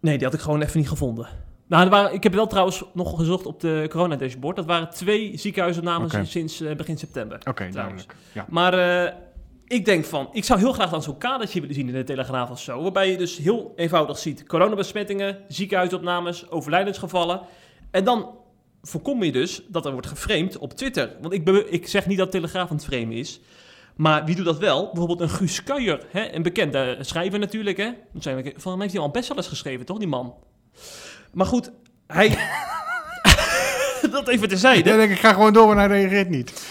[0.00, 1.28] Nee, die had ik gewoon even niet gevonden.
[1.66, 4.56] Nou, waren, ik heb wel trouwens nog gezocht op de corona-dashboard.
[4.56, 7.38] Dat waren twee ziekenhuisopnames sinds eh, begin september.
[7.48, 8.16] Oké, duidelijk.
[8.32, 8.46] Ja.
[8.48, 9.12] Maar eh,
[9.66, 12.50] ik denk van, ik zou heel graag dan zo'n kadertje willen zien in de Telegraaf
[12.50, 12.82] of zo.
[12.82, 17.40] Waarbij je dus heel eenvoudig ziet coronabesmettingen, ziekenhuisopnames, overlijdensgevallen.
[17.90, 18.30] En dan
[18.82, 21.16] voorkom je dus dat er wordt geframed op Twitter.
[21.20, 23.40] Want ik, ik zeg niet dat Telegraaf aan het framen is.
[23.96, 24.86] Maar wie doet dat wel?
[24.86, 26.32] Bijvoorbeeld een Guus Kuijer, hè?
[26.34, 27.76] een bekende schrijver natuurlijk.
[27.76, 27.90] Hè?
[28.18, 30.34] Zijn we- Van hem heeft hij al best wel eens geschreven, toch, die man?
[31.32, 31.70] Maar goed,
[32.06, 32.28] hij...
[34.10, 34.82] dat even terzijde.
[34.88, 36.66] Dan denk ik, ik ga gewoon door, maar hij reageert niet.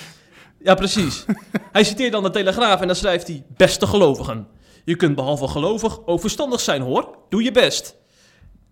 [0.60, 1.26] Ja, precies.
[1.72, 3.44] hij citeert dan de Telegraaf en dan schrijft hij...
[3.58, 4.48] Beste gelovigen,
[4.86, 7.18] je kunt behalve gelovig ook verstandig zijn hoor.
[7.30, 7.96] Doe je best.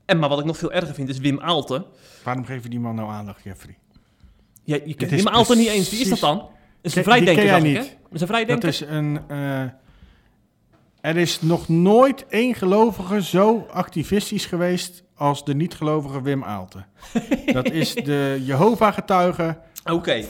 [0.10, 1.86] En maar wat ik nog veel erger vind is Wim Aalten.
[2.24, 3.78] Waarom geef je die man nou aandacht, Jeffrey?
[4.64, 5.90] Ja, je kent Wim Aalten niet eens.
[5.90, 6.50] Wie is dat dan?
[6.82, 7.78] Is een vrijdenker, jij ik, niet.
[7.78, 8.70] Is een Dat vrijdenker?
[8.70, 9.20] is een...
[9.28, 9.62] eh,
[11.02, 16.86] er is nog nooit één gelovige zo activistisch geweest als de niet-gelovige Wim Aalten.
[17.54, 19.58] Dat is de Jehovah-getuige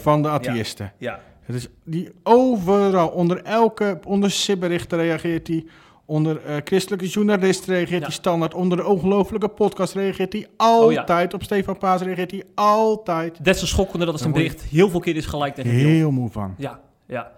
[0.02, 0.92] van de atheïsten.
[0.98, 1.20] ja.
[1.40, 5.66] Het is die overal, onder elke, onder SIP-berichten reageert hij.
[6.10, 8.04] Onder eh, christelijke journalist reageert Ja.
[8.06, 8.54] hij standaard.
[8.54, 10.98] Onder de ongelofelijke podcast reageert hij Oh ja.
[10.98, 11.34] altijd.
[11.34, 13.44] Op Stefan Paas reageert hij altijd.
[13.44, 16.10] Des te schokkender dat Daar word bericht heel veel keer is gelijk tegen Heel.
[16.10, 16.54] Moe van.
[16.58, 17.30] Ja, ja.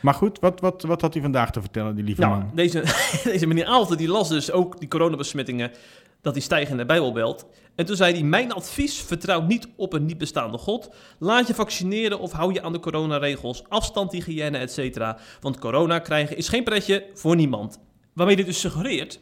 [0.00, 2.50] Maar goed, wat, wat, wat had hij vandaag te vertellen, die lieve Nou, man?
[2.54, 2.82] deze,
[3.24, 5.70] deze meneer Aalten die las dus ook die coronabesmettingen,
[6.20, 7.46] dat die stijgen in de Bijbelbelt.
[7.74, 10.90] En toen zei hij, mijn advies, vertrouw niet op een niet bestaande God.
[11.18, 15.18] Laat je vaccineren of hou je aan de coronaregels, afstand, hygiëne, et cetera.
[15.40, 17.78] Want corona krijgen is geen pretje voor niemand.
[18.14, 19.20] Waarmee dit dus suggereert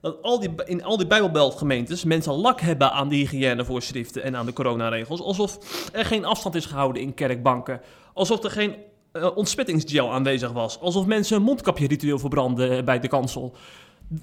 [0.00, 4.46] dat al die, in al die Bijbelbeltgemeentes mensen lak hebben aan die hygiënevoorschriften en aan
[4.46, 5.20] de coronaregels.
[5.20, 5.58] Alsof
[5.92, 7.80] er geen afstand is gehouden in kerkbanken.
[8.12, 8.76] Alsof er geen
[9.12, 10.80] eh, ontsmettingsgel aanwezig was.
[10.80, 13.56] Alsof mensen een mondkapje ritueel verbranden eh, bij de kansel.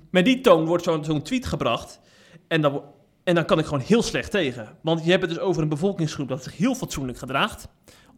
[0.10, 2.00] Met die toon wordt zo'n tweet gebracht.
[2.48, 2.82] En dan,
[3.24, 4.78] en dan kan ik gewoon heel slecht tegen.
[4.82, 7.68] Want je hebt het dus over een bevolkingsgroep dat zich heel fatsoenlijk gedraagt.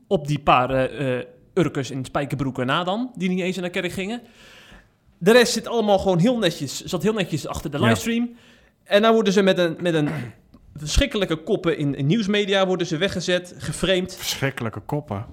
[0.07, 3.91] Op die paar eh, Urkers in spijkerbroeken na dan, die niet eens naar de kerk
[3.91, 4.21] gingen.
[5.23, 7.83] De rest zit allemaal gewoon heel netjes, zat heel netjes achter de Ja.
[7.83, 8.29] livestream.
[8.83, 10.09] En dan worden ze met een, met een
[10.75, 14.15] verschrikkelijke koppen in, in nieuwsmedia worden ze weggezet, geframed.
[14.15, 15.25] Verschrikkelijke koppen.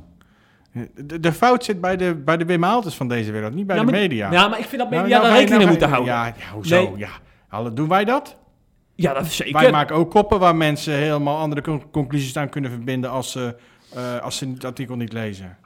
[0.95, 3.85] De, de fout zit bij de, bij de Wim van deze wereld, niet bij Ja,
[3.85, 4.33] de media.
[4.33, 6.35] Ja, maar ik vind dat Nou, media nou daar rekening nou moeten ga je- houden.
[6.41, 6.83] Ja, ja hoezo?
[6.83, 6.99] Nee.
[6.99, 7.09] Ja.
[7.49, 8.37] Hallo, doen wij dat?
[8.95, 9.61] Ja, dat is zeker.
[9.61, 13.57] Wij maken ook koppen waar mensen helemaal andere con- conclusies aan kunnen verbinden als ze,
[13.95, 15.57] eh, als ze het artikel niet lezen.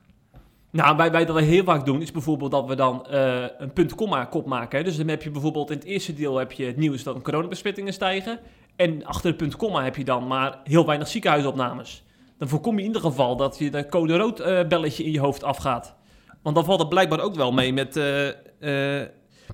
[0.74, 3.72] Nou, wij, wij dat we heel vaak doen, is bijvoorbeeld dat we dan eh, een
[3.72, 4.78] punt-komma kop maken.
[4.78, 4.84] Hè.
[4.84, 7.92] Dus dan heb je bijvoorbeeld in het eerste deel heb je het nieuws dat coronabesmettingen
[7.92, 8.38] stijgen.
[8.76, 12.04] En achter het punt-komma heb je dan maar heel weinig ziekenhuisopnames.
[12.38, 15.20] Dan voorkom je in ieder geval dat je de code rood eh, belletje in je
[15.20, 15.94] hoofd afgaat.
[16.42, 18.28] Want dan valt het blijkbaar ook wel mee met, eh,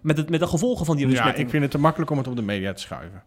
[0.03, 1.45] met, het, met de gevolgen van die Ja, besmetting.
[1.45, 3.23] ik vind het te makkelijk om het op de media te schuiven.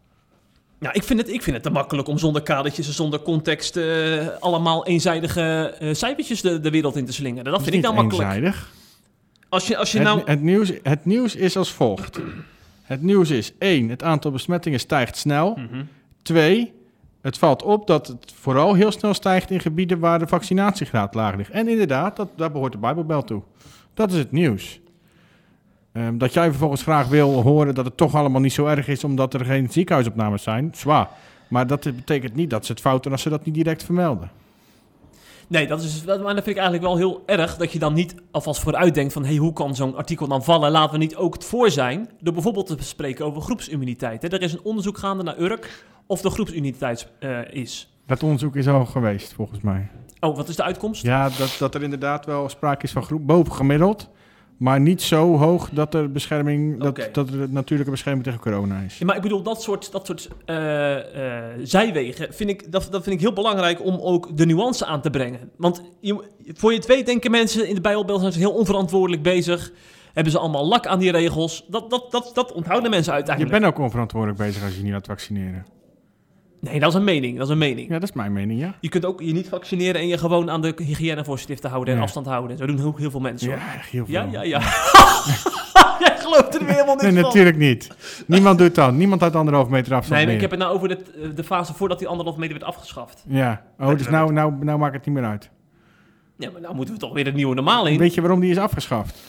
[0.83, 3.77] Ja, ik vind, het, ik vind het te makkelijk om zonder kadertjes en zonder context
[3.77, 7.51] eh, allemaal eenzijdige eh, cijfertjes de, de wereld in te slingeren.
[7.51, 8.27] Dat vind ik niet nou makkelijk.
[8.27, 8.71] eenzijdig.
[9.49, 10.21] Als je, als je Het, nou...
[10.25, 12.19] het, nieuws, het nieuws is als volgt.
[12.83, 15.55] Het nieuws is één, het aantal besmettingen stijgt snel.
[15.55, 15.83] Mhm.
[16.21, 16.73] Twee,
[17.21, 21.35] het valt op dat het vooral heel snel stijgt in gebieden waar de vaccinatiegraad laag
[21.35, 21.49] ligt.
[21.51, 23.41] En inderdaad, dat, daar behoort de Bijbelbel toe.
[23.93, 24.79] Dat is het nieuws.
[25.93, 29.03] Ehm, dat jij vervolgens graag wil horen dat het toch allemaal niet zo erg is
[29.03, 31.09] omdat er geen ziekenhuisopnames zijn, zwaar.
[31.47, 34.31] Maar dat betekent niet dat ze het fout doen als ze dat niet direct vermelden.
[35.47, 37.93] Nee, dat is, dat, maar dat vind ik eigenlijk wel heel erg dat je dan
[37.93, 39.25] niet alvast vooruit denkt van...
[39.25, 40.71] hey, hoe kan zo'n artikel dan vallen?
[40.71, 44.21] Laten we niet ook het voor zijn door bijvoorbeeld te bespreken over groepsimmuniteit.
[44.21, 44.27] Hè?
[44.27, 47.93] Er is een onderzoek gaande naar Urk of de groepsimmuniteit eh, is.
[48.05, 49.89] Dat onderzoek is al geweest, volgens mij.
[50.19, 51.03] Oh, wat is de uitkomst?
[51.03, 54.09] Ja, dat, dat er inderdaad wel sprake is van groep boven gemiddeld.
[54.63, 58.97] Maar niet zo hoog dat er, bescherming, dat, dat er natuurlijke bescherming tegen corona is.
[58.97, 63.03] Ja, maar ik bedoel, dat soort, dat soort eh, eh, zijwegen vind ik, dat, dat
[63.03, 65.51] vind ik heel belangrijk om ook de nuance aan te brengen.
[65.57, 66.23] Want je,
[66.53, 69.71] voor je het weet denken mensen in de Bijbelbel zijn ze heel onverantwoordelijk bezig.
[70.13, 71.65] Hebben ze allemaal lak aan die regels.
[71.67, 73.59] Dat, dat, dat, dat onthouden mensen Je uiteindelijk.
[73.59, 75.65] bent ook onverantwoordelijk bezig als je niet laat vaccineren.
[76.63, 77.37] Nee, dat is een mening.
[77.37, 77.87] Dat is een mening.
[77.87, 78.75] Ja, dat is mijn mening, ja.
[78.79, 82.05] Je kunt ook je niet vaccineren en je gewoon aan de hygiënevoorschriften houden en Ja.
[82.05, 82.57] afstand houden.
[82.57, 83.49] Zo doen ook heel veel mensen.
[83.49, 83.73] Ja, hoor.
[83.79, 84.13] echt heel veel.
[84.13, 84.59] Ja, ja, ja.
[85.99, 87.21] Jij gelooft er weer helemaal niks Nee, van.
[87.21, 87.89] natuurlijk niet.
[88.27, 88.93] Niemand doet dat.
[88.93, 90.97] Niemand houdt anderhalf meter afstand Nee, maar ik heb het nou over de,
[91.35, 93.23] de fase voordat die anderhalf meter werd afgeschaft.
[93.27, 93.65] Ja.
[93.79, 95.49] Oh, dus nou, nou, nou maakt het niet meer uit.
[96.37, 97.97] Ja, maar nou moeten we toch weer het nieuwe normaal in.
[97.97, 99.19] Weet je waarom die is afgeschaft?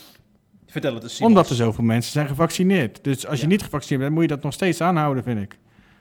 [0.67, 1.21] Vertel het eens.
[1.21, 3.03] Omdat er zoveel mensen zijn gevaccineerd.
[3.03, 3.49] Dus als je Ja.
[3.51, 5.57] niet gevaccineerd bent, moet je dat nog steeds aanhouden, vind ik.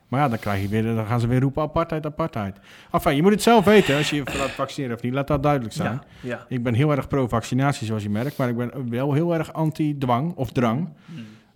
[0.09, 2.57] Maar ja, dan, krijg je weer, dan gaan ze weer roepen apartheid, apartheid.
[2.93, 5.12] Enfin, je moet het zelf weten als je je laat vaccineren of niet.
[5.12, 5.93] Laat dat duidelijk zijn.
[5.93, 6.45] Ja, ja.
[6.49, 8.37] Ik ben heel erg pro-vaccinatie, zoals je merkt.
[8.37, 10.88] Maar ik ben wel heel erg anti-dwang of drang.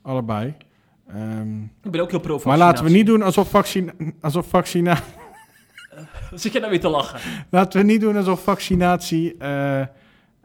[0.03, 0.55] Allebei.
[1.09, 4.99] Ehm, Ik ben ook heel pro maar laten we niet doen alsof, vaccina alsof, vaccina
[6.35, 7.21] Zit je nou weer te lachen?
[7.51, 9.81] laten we niet doen alsof vaccinatie eh,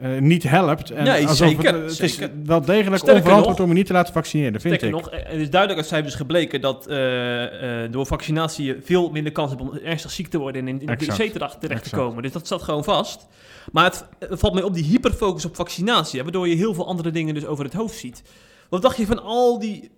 [0.04, 0.90] eh, niet helpt.
[0.92, 3.86] En Nee, alsof zeker, Het, het is wel degelijk Sterker onverantwoord nog- om je niet
[3.86, 4.92] te laten vaccineren, vind ik.
[4.92, 9.32] nog, er is duidelijk uit cijfers gebleken dat eh, eh, door vaccinatie je veel minder
[9.32, 11.90] kans hebt om ernstig ziek te worden en in, in de wc terecht, te Exact.
[11.90, 12.24] komen.
[12.24, 13.28] Dus dat staat gewoon vast.
[13.72, 16.88] Maar het, het valt mij op die hyperfocus op vaccinatie, hè, waardoor je heel veel
[16.88, 18.24] andere dingen dus over het hoofd ziet.
[18.70, 19.92] Wat dacht je van al die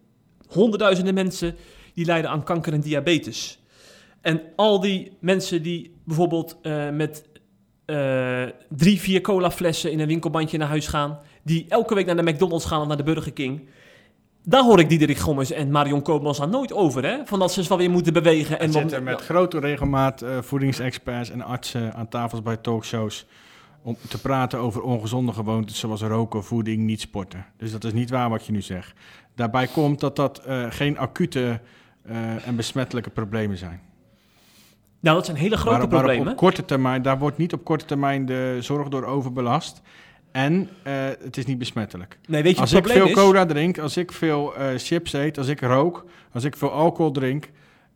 [0.50, 1.56] honderdduizenden mensen
[1.94, 3.60] die lijden aan kanker en diabetes?
[4.22, 7.24] En al die mensen die bijvoorbeeld eh, met
[7.86, 12.32] eh, drie, vier colaflessen in een winkelbandje naar huis gaan, die elke week naar de
[12.32, 13.68] McDonald's gaan of naar de Burger King.
[14.44, 17.26] Daar hoor ik Diederik Gommers en Marion Koopmans aan nooit over, hè?
[17.26, 18.60] Van dat ze wel weer moeten bewegen.
[18.60, 23.26] En zitten met grote regelmaat eh, voedingsexperts en artsen aan tafels bij talkshows
[23.82, 27.46] om te praten over ongezonde gewoontes zoals roken, voeding, niet sporten.
[27.58, 28.94] Dus dat is niet waar wat je nu zegt.
[29.36, 31.60] Daarbij komt dat dat eh, geen acute
[32.46, 33.82] en besmettelijke problemen zijn.
[35.06, 36.32] Nou, dat zijn hele grote problemen.
[36.32, 39.82] op korte termijn, daar wordt niet op korte termijn de zorg door overbelast.
[40.32, 42.20] En eh, het is niet besmettelijk.
[42.28, 43.14] Nee, weet je Als wat ik veel is?
[43.14, 47.12] cola drink, als ik veel eh, chips eet, als ik rook, als ik veel alcohol
[47.12, 47.50] drink,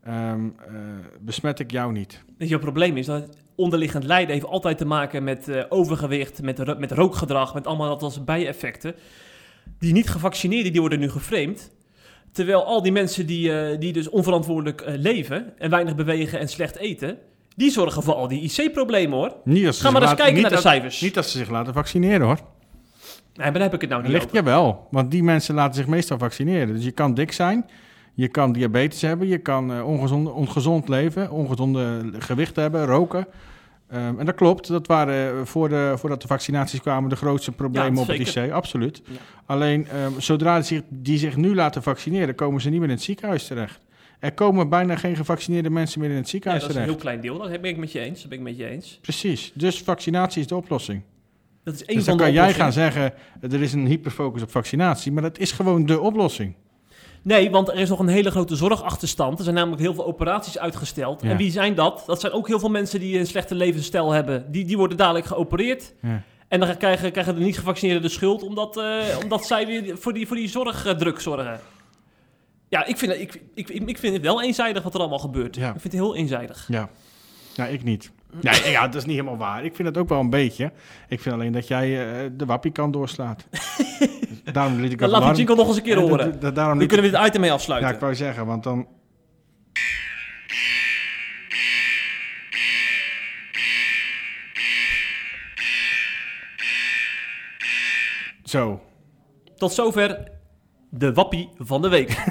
[0.03, 0.73] ehm, eh,
[1.19, 2.23] besmet ik jou niet.
[2.37, 3.05] Weet je het probleem is?
[3.05, 8.01] Dat onderliggend lijden heeft altijd te maken met overgewicht, met, met rookgedrag, met allemaal dat
[8.01, 8.95] als bijeffecten.
[9.79, 11.71] Die niet gevaccineerden, die worden nu geframed.
[12.31, 16.47] Terwijl al die mensen die, eh, die dus onverantwoordelijk eh, leven en weinig bewegen en
[16.47, 17.17] slecht eten,
[17.55, 19.33] die zorgen voor al die IC-problemen hoor.
[19.43, 21.01] Niet als ze Ga maar eens laten- kijken naar de dat- cijfers.
[21.01, 22.37] Niet dat ze zich laten vaccineren hoor.
[23.33, 25.87] Nee, maar daar heb ik het nou niet Ligt jawel, want die mensen laten zich
[25.87, 26.75] meestal vaccineren.
[26.75, 27.65] Dus je kan dik zijn,
[28.13, 33.27] je kan diabetes hebben, je kan eh, ongezond, ongezond leven, ongezonde gewicht hebben, roken.
[33.89, 37.51] Ehm, en dat klopt, dat waren eh, voor de, voordat de vaccinaties kwamen de grootste
[37.51, 38.35] problemen Ja, op het.
[38.35, 39.01] IC, absoluut.
[39.05, 39.11] Ja.
[39.45, 42.93] Alleen ehm, zodra die zich, die zich nu laten vaccineren, komen ze niet meer in
[42.95, 43.79] het ziekenhuis terecht.
[44.19, 47.03] Er komen bijna geen gevaccineerde mensen meer in het Ja, ziekenhuis dat is een terecht.
[47.03, 47.49] heel klein deel.
[47.51, 48.19] Dat ben ik met je eens.
[48.19, 48.99] Dat ben ik met je eens.
[49.01, 51.01] Precies, dus vaccinatie is de oplossing.
[51.63, 54.51] Dat is één Dus van dan kan jij gaan zeggen, er is een hyperfocus op
[54.51, 56.53] vaccinatie, maar dat is gewoon de oplossing.
[57.21, 59.37] Nee, want er is nog een hele grote zorgachterstand.
[59.37, 61.21] Er zijn namelijk heel veel operaties uitgesteld.
[61.21, 61.29] Ja.
[61.29, 62.03] En wie zijn dat?
[62.05, 64.51] Dat zijn ook heel veel mensen die een slechte levensstijl hebben.
[64.51, 65.93] Die, die worden dadelijk geopereerd.
[66.01, 66.21] Ja.
[66.47, 70.13] En dan krijgen, krijgen de niet gevaccineerden de schuld, omdat, eh, omdat zij weer voor
[70.13, 71.59] die, voor die zorgdruk zorgen.
[72.69, 75.55] Ja, ik vind, het- ik, ik, ik vind het wel eenzijdig wat er allemaal gebeurt.
[75.55, 75.65] Ja.
[75.73, 76.65] Ik vind het heel eenzijdig.
[76.67, 76.89] Ja.
[77.53, 78.11] Ja, ik niet.
[78.41, 79.63] Nee, ja, dat is niet helemaal waar.
[79.65, 80.71] Ik vind het ook wel een beetje.
[81.07, 83.45] Ik vind alleen dat jij eh, de wappie kan doorslaat.
[84.53, 86.53] Daarom liet ik Dan laat die alarm- jingle nog eens een keer horen.
[86.53, 87.93] daarom liet kunnen we dit item mee Ja, afsluiten.
[87.93, 88.87] ik wou zeggen, want dan...
[98.43, 98.81] Zo.
[99.57, 100.31] Tot zover
[100.89, 102.17] de wappie van de week.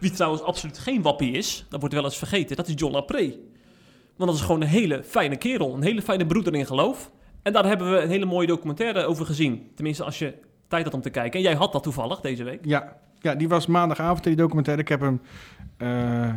[0.00, 3.34] Wie trouwens absoluut geen wappie is, dat wordt wel eens vergeten, dat is John Lapré.
[4.16, 5.74] Want dat is gewoon een hele fijne kerel.
[5.74, 7.10] Een hele fijne broeder in geloof.
[7.42, 9.70] En daar hebben we een hele mooie documentaire over gezien.
[9.74, 10.34] Tenminste, als je
[10.68, 11.38] tijd had om te kijken.
[11.38, 12.60] En jij had dat toevallig deze week.
[12.64, 14.82] Ja, ja die was maandagavond, die documentaire.
[14.82, 15.20] Ik heb hem
[15.78, 16.34] uh,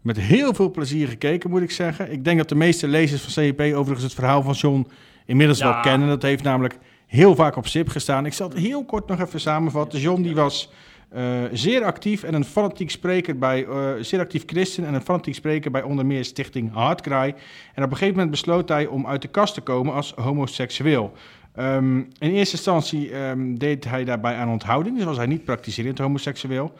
[0.00, 2.12] met heel veel plezier gekeken, moet ik zeggen.
[2.12, 4.86] Ik denk dat de meeste lezers van CEP overigens het verhaal van John
[5.26, 6.08] inmiddels wel kennen.
[6.08, 8.26] Dat heeft namelijk heel vaak op SIP gestaan.
[8.26, 10.00] Ik zal het heel kort nog even samenvatten.
[10.00, 10.72] John die was
[11.14, 15.34] uh, zeer actief en een fanatiek spreker bij, uh, zeer actief christen en een fanatiek
[15.34, 17.34] spreker bij onder meer Stichting Hardcry.
[17.74, 21.12] En op een gegeven moment besloot hij om uit de kast te komen als homoseksueel.
[21.58, 25.98] Um, in eerste instantie um, deed hij daarbij aan onthouding, dus was hij niet praktiserend
[25.98, 26.72] homoseksueel.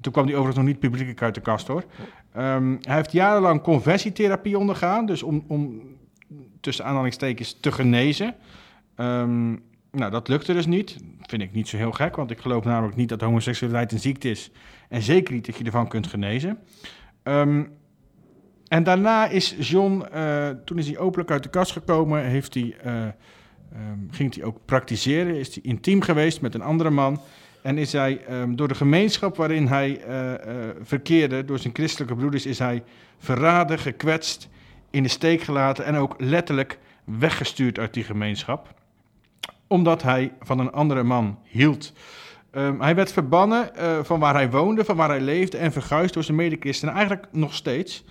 [0.00, 1.84] Toen kwam hij overigens nog niet publiekelijk uit de kast hoor.
[2.36, 5.82] Um, hij heeft jarenlang conversietherapie ondergaan, dus om, om
[6.60, 8.34] tussen aanhalingstekens te genezen.
[9.92, 10.96] Nou, dat lukte dus niet.
[11.20, 14.30] Vind ik niet zo heel gek, want ik geloof namelijk niet dat homoseksualiteit een ziekte
[14.30, 14.50] is.
[14.88, 16.58] En zeker niet dat je ervan kunt genezen.
[17.22, 17.72] Um,
[18.68, 22.76] en daarna is John, uh, toen is hij openlijk uit de kast gekomen, heeft hij,
[22.86, 27.20] uh, um, ging hij ook praktiseren, is hij intiem geweest met een andere man.
[27.62, 30.32] En is hij um, door de gemeenschap waarin hij uh,
[30.82, 32.82] verkeerde, door zijn christelijke broeders, is hij
[33.18, 34.48] verraden, gekwetst,
[34.90, 38.79] in de steek gelaten en ook letterlijk weggestuurd uit die gemeenschap
[39.70, 41.92] omdat hij van een andere man hield.
[42.52, 46.14] Um, hij werd verbannen uh, van waar hij woonde, van waar hij leefde en verguisd
[46.14, 48.04] door zijn medechristenen, eigenlijk nog steeds.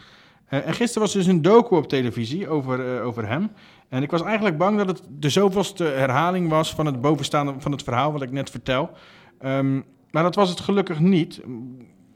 [0.50, 3.52] Uh, en gisteren was dus een docu op televisie over, uh, over hem.
[3.90, 7.72] En ik was eigenlijk bang dat het de zoveelste herhaling was van het bovenstaande van
[7.72, 8.90] het verhaal wat ik net vertel.
[9.46, 11.42] Um, maar dat was het gelukkig niet.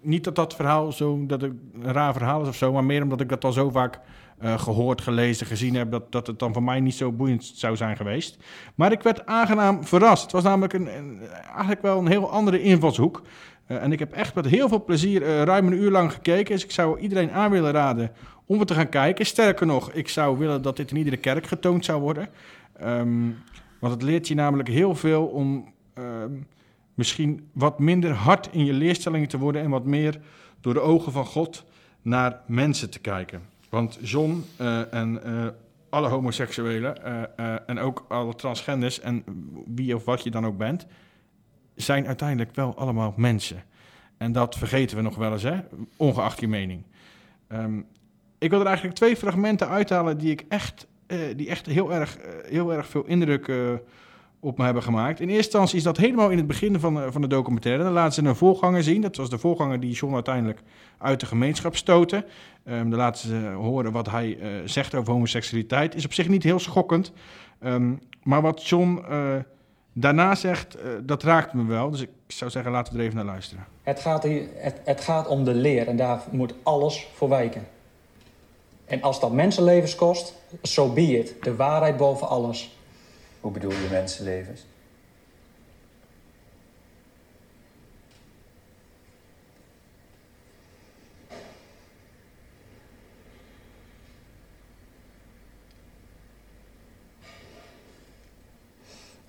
[0.02, 3.22] Niet dat dat verhaal zo dat een raar verhaal is of zo, maar meer omdat
[3.22, 4.00] ik dat al zo vaak
[4.42, 7.76] uh, gehoord, gelezen, gezien heb, dat, dat het dan voor mij niet zo boeiend zou
[7.76, 8.38] zijn geweest.
[8.76, 10.22] Maar ik werd aangenaam verrast.
[10.22, 13.22] Het was namelijk een, eigenlijk wel een heel andere invalshoek.
[13.68, 16.54] Uh, en ik heb echt met heel veel plezier uh, ruim een uur lang gekeken.
[16.54, 18.12] Dus ik zou iedereen aan willen raden
[18.46, 19.26] om het te gaan kijken.
[19.26, 22.30] Sterker nog, ik zou willen dat dit in iedere kerk getoond zou worden.
[22.84, 23.38] Um,
[23.80, 26.48] want het leert je namelijk heel veel om um,
[26.94, 30.20] misschien wat minder hard in je leerstellingen te worden en wat meer
[30.62, 31.66] door de ogen van God
[32.02, 33.42] naar mensen te kijken.
[33.74, 35.48] Want John uh, en uh,
[35.90, 36.98] alle homoseksuelen
[37.40, 39.24] uh, en ook alle transgenders en
[39.66, 40.86] wie of wat je dan ook bent,
[41.76, 43.64] zijn uiteindelijk wel allemaal mensen.
[44.18, 45.60] En dat vergeten we nog wel eens, hè?
[45.98, 46.84] ongeacht je mening.
[47.48, 47.86] Um,
[48.38, 50.88] ik wil er eigenlijk twee fragmenten uithalen die ik echt,
[51.36, 53.52] die echt heel, erg, heel erg veel indruk
[54.44, 55.20] op me hebben gemaakt.
[55.20, 57.84] In eerste instantie is dat helemaal in het begin van, van de documentaire.
[57.84, 59.02] Dan laten ze een voorganger zien.
[59.02, 60.60] Dat was de voorganger die John uiteindelijk
[60.98, 62.26] uit de gemeenschap stoten.
[62.66, 65.96] Um, dan laten ze horen wat hij uh, zegt over homoseksualiteit.
[65.96, 67.12] Is op zich niet heel schokkend.
[67.64, 69.36] Um, maar wat John uh,
[69.94, 71.90] daarna zegt, dat raakt me wel.
[71.90, 73.66] Dus ik zou zeggen, laten we er even naar luisteren.
[73.84, 77.68] Het gaat, het, het gaat om de leer en daar moet alles voor wijken.
[78.86, 81.36] En als dat mensenlevens kost, so be.
[81.42, 82.78] De waarheid boven alles.
[83.44, 84.66] Hoe bedoel je mensenlevens?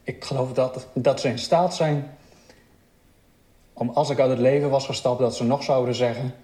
[0.02, 2.16] Ik geloof dat, dat ze in staat zijn
[3.72, 6.34] om als ik uit het leven was gestapt, dat ze nog zouden zeggen,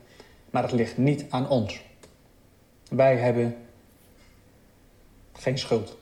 [0.51, 1.81] maar het ligt niet aan ons.
[2.89, 3.57] Wij hebben
[5.33, 6.00] geen schuld.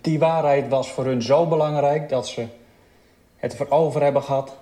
[0.00, 2.46] Die waarheid was voor hun zo belangrijk dat ze
[3.36, 4.56] het erover hebben gehad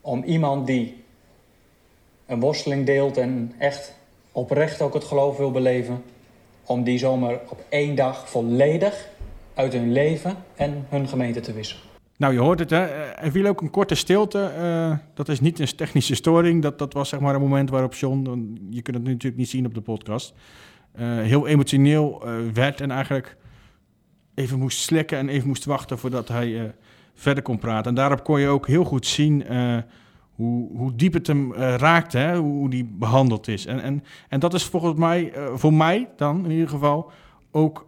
[0.00, 1.04] om iemand die
[2.26, 3.94] een worsteling deelt en echt
[4.32, 6.02] oprecht ook het geloof wil beleven,
[6.64, 9.08] om die zomaar op één dag volledig
[9.54, 11.78] uit hun leven en hun gemeente te wissen.
[12.16, 12.84] Nou, je hoort het, hè?
[13.14, 14.52] Er viel ook een korte stilte.
[14.58, 16.62] Uh, dat is niet een technische storing.
[16.62, 18.22] Dat, dat was zeg maar een moment waarop John,
[18.70, 20.34] je kunt het natuurlijk niet zien op de podcast,
[20.98, 23.36] heel emotioneel uh, werd en eigenlijk
[24.34, 26.74] even moest slikken en even moest wachten voordat hij
[27.14, 27.90] verder kon praten.
[27.90, 29.44] En daarop kon je ook heel goed zien
[30.34, 32.12] hoe, hoe diep het hem raakt?
[32.36, 33.66] Hoe, die behandeld is.
[33.66, 37.10] En, en, en dat is volgens mij, voor mij dan in ieder geval,
[37.50, 37.86] ook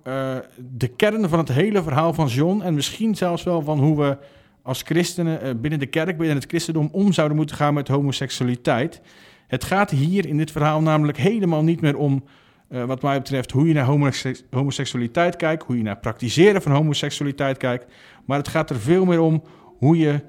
[0.56, 2.62] de kern van het hele verhaal van John.
[2.62, 4.18] En misschien zelfs wel van hoe we
[4.62, 9.00] als christenen binnen de kerk, binnen het christendom, om zouden moeten gaan met homoseksualiteit.
[9.46, 12.24] Het gaat hier in dit verhaal namelijk helemaal niet meer om,
[12.72, 14.16] wat mij betreft, hoe je naar
[14.50, 17.92] homoseksualiteit kijkt, hoe je naar praktiseren van homoseksualiteit kijkt.
[18.24, 19.42] Maar het gaat er veel meer om
[19.78, 20.20] hoe je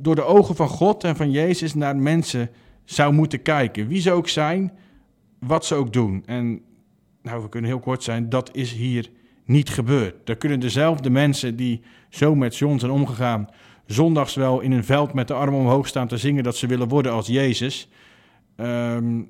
[0.00, 2.50] door de ogen van God en van Jezus naar mensen
[2.84, 3.88] zou moeten kijken.
[3.88, 4.72] Wie ze ook zijn,
[5.38, 6.22] wat ze ook doen.
[6.26, 6.60] En
[7.22, 9.10] nou, we kunnen heel kort zijn, dat is hier
[9.44, 10.28] niet gebeurd.
[10.28, 13.48] Er kunnen dezelfde mensen die zo met John zijn omgegaan,
[13.86, 16.88] zondags wel in een veld met de armen omhoog staan te zingen dat ze willen
[16.88, 17.88] worden als Jezus.
[18.56, 19.22] Ehm,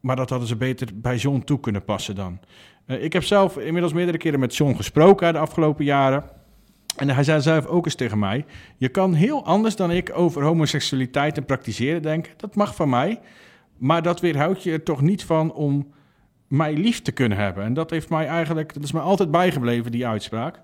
[0.00, 2.40] maar dat hadden ze beter bij John toe kunnen passen dan.
[2.86, 6.24] Eh, ik heb zelf inmiddels meerdere keren met John gesproken de afgelopen jaren.
[6.96, 8.44] En hij zei zelf ook eens tegen mij:
[8.76, 12.32] Je kan heel anders dan ik over homoseksualiteit en praktiseren denken.
[12.36, 13.20] Dat mag van mij.
[13.78, 15.92] Maar dat weerhoudt je er toch niet van om
[16.48, 17.64] mij lief te kunnen hebben.
[17.64, 20.60] En dat heeft mij eigenlijk, dat is mij altijd bijgebleven, die uitspraak.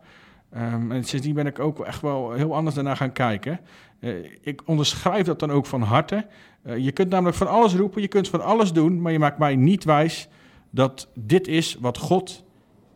[0.55, 3.61] Um, en sindsdien ben ik ook echt wel heel anders daarna gaan kijken.
[4.01, 6.27] Uh, ik onderschrijf dat dan ook van harte.
[6.67, 9.39] Uh, je kunt namelijk van alles roepen, je kunt van alles doen, maar je maakt
[9.39, 10.29] mij niet wijs
[10.71, 12.45] dat dit is wat God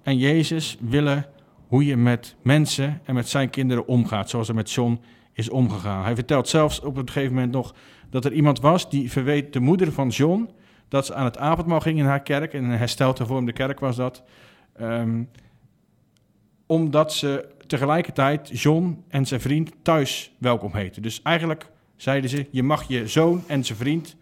[0.03, 1.27] en Jezus willen,
[1.67, 5.01] hoe je met mensen en met zijn kinderen omgaat, zoals er met John
[5.33, 6.05] is omgegaan.
[6.05, 7.75] Hij vertelt zelfs op een gegeven moment nog
[8.11, 10.49] dat er iemand was die verweet de moeder van John
[10.89, 13.97] dat ze aan het avondmaal ging in haar kerk, in een hersteld hervormde kerk was
[13.97, 14.23] dat,
[14.81, 15.29] um,
[16.71, 21.03] omdat ze tegelijkertijd John en zijn vriend thuis welkom heten.
[21.03, 24.16] Dus eigenlijk zeiden ze, je mag je zoon en zijn vriend,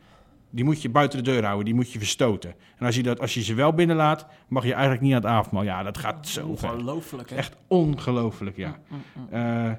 [0.50, 2.54] die moet je buiten de deur houden, die moet je verstoten.
[2.78, 5.30] En als je, dat, als je ze wel binnenlaat, mag je eigenlijk niet aan het
[5.30, 5.62] avondmaal.
[5.62, 7.36] Ja, dat gaat zo Ongelooflijk, hè?
[7.36, 8.78] Echt ongelooflijk, ja.
[8.88, 9.66] Mm, mm, mm.
[9.66, 9.72] Uh,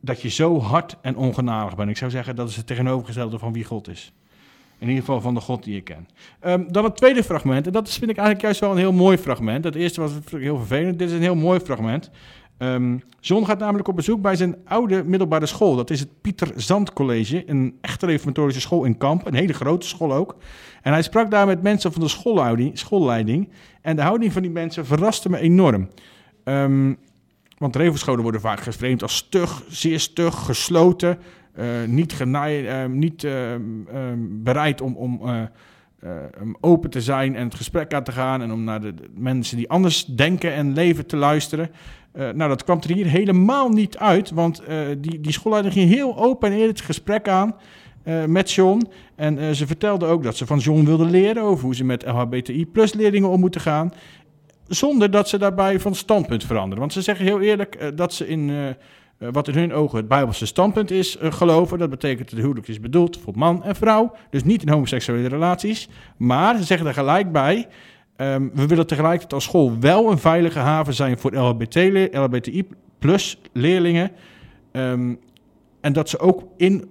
[0.00, 1.90] dat je zo hard en ongenadig bent.
[1.90, 4.12] Ik zou zeggen, dat is het tegenovergestelde van wie God is.
[4.82, 6.08] In ieder geval van de God die ik ken.
[6.46, 7.66] Um, dan het tweede fragment.
[7.66, 9.64] En dat vind ik eigenlijk juist wel een heel mooi fragment.
[9.64, 10.98] Het eerste was heel vervelend.
[10.98, 12.10] Dit is een heel mooi fragment.
[12.58, 15.76] Um, John gaat namelijk op bezoek bij zijn oude middelbare school.
[15.76, 17.50] Dat is het Pieter Zand College.
[17.50, 19.26] Een echte reformatorische school in Kamp.
[19.26, 20.36] Een hele grote school ook.
[20.82, 22.08] En hij sprak daar met mensen van de
[22.74, 23.48] schoolleiding.
[23.82, 25.88] en de houding van die mensen verraste me enorm.
[26.44, 26.98] Um,
[27.58, 31.18] want revenscholen worden vaak geframed als stug, zeer stug, gesloten.
[31.58, 33.32] Uh, niet, uh, niet uh,
[34.18, 35.20] bereid om, om
[36.60, 38.42] open te zijn en het gesprek aan te gaan.
[38.42, 41.70] En om naar de, mensen die anders denken en leven te luisteren.
[42.12, 44.30] nou, dat kwam er hier helemaal niet uit.
[44.30, 44.62] Want
[44.98, 47.54] die, die schoolleider ging heel open en eerlijk het gesprek aan.
[48.26, 48.88] met John.
[49.14, 52.92] En ze vertelde ook dat ze van John wilde leren over hoe ze met LHBTI-plus
[52.92, 53.92] leerlingen om moeten gaan
[54.66, 56.78] zonder dat ze daarbij van standpunt veranderen.
[56.78, 58.74] Want ze zeggen heel eerlijk dat ze in
[59.30, 61.78] wat in hun ogen het Bijbelse standpunt is uh, geloven.
[61.78, 64.12] Dat betekent dat het huwelijk is bedoeld voor man en vrouw.
[64.30, 65.88] Dus niet in homoseksuele relaties.
[66.16, 67.68] Maar ze zeggen er gelijk bij.
[68.16, 71.74] Um, we willen tegelijkertijd als school wel een veilige haven zijn voor LHBT,
[72.14, 72.68] LHBTI
[72.98, 74.10] plus leerlingen.
[74.72, 75.18] Um,
[75.80, 76.90] en dat ze ook in,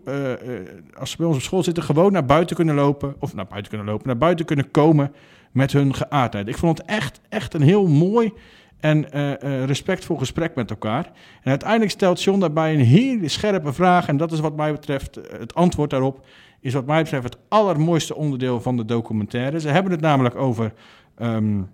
[0.97, 3.15] als ze bij ons op school zitten, gewoon naar buiten kunnen lopen.
[3.19, 5.11] Of naar buiten kunnen lopen, naar buiten kunnen komen
[5.51, 6.47] met hun geaardheid.
[6.47, 8.34] Ik vond het echt, echt een heel mooi
[8.82, 11.05] en uh, uh, respectvol gesprek met elkaar.
[11.41, 14.07] En uiteindelijk stelt John daarbij een hele scherpe vraag.
[14.07, 16.25] En dat is wat mij betreft, eh, het antwoord daarop
[16.59, 19.59] is wat mij betreft het allermooiste onderdeel van de documentaire.
[19.59, 20.73] Ze hebben het namelijk over...
[21.21, 21.69] Um,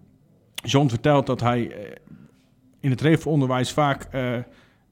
[0.63, 1.75] John vertelt dat hij
[2.79, 4.07] in het revenonderwijs vaak...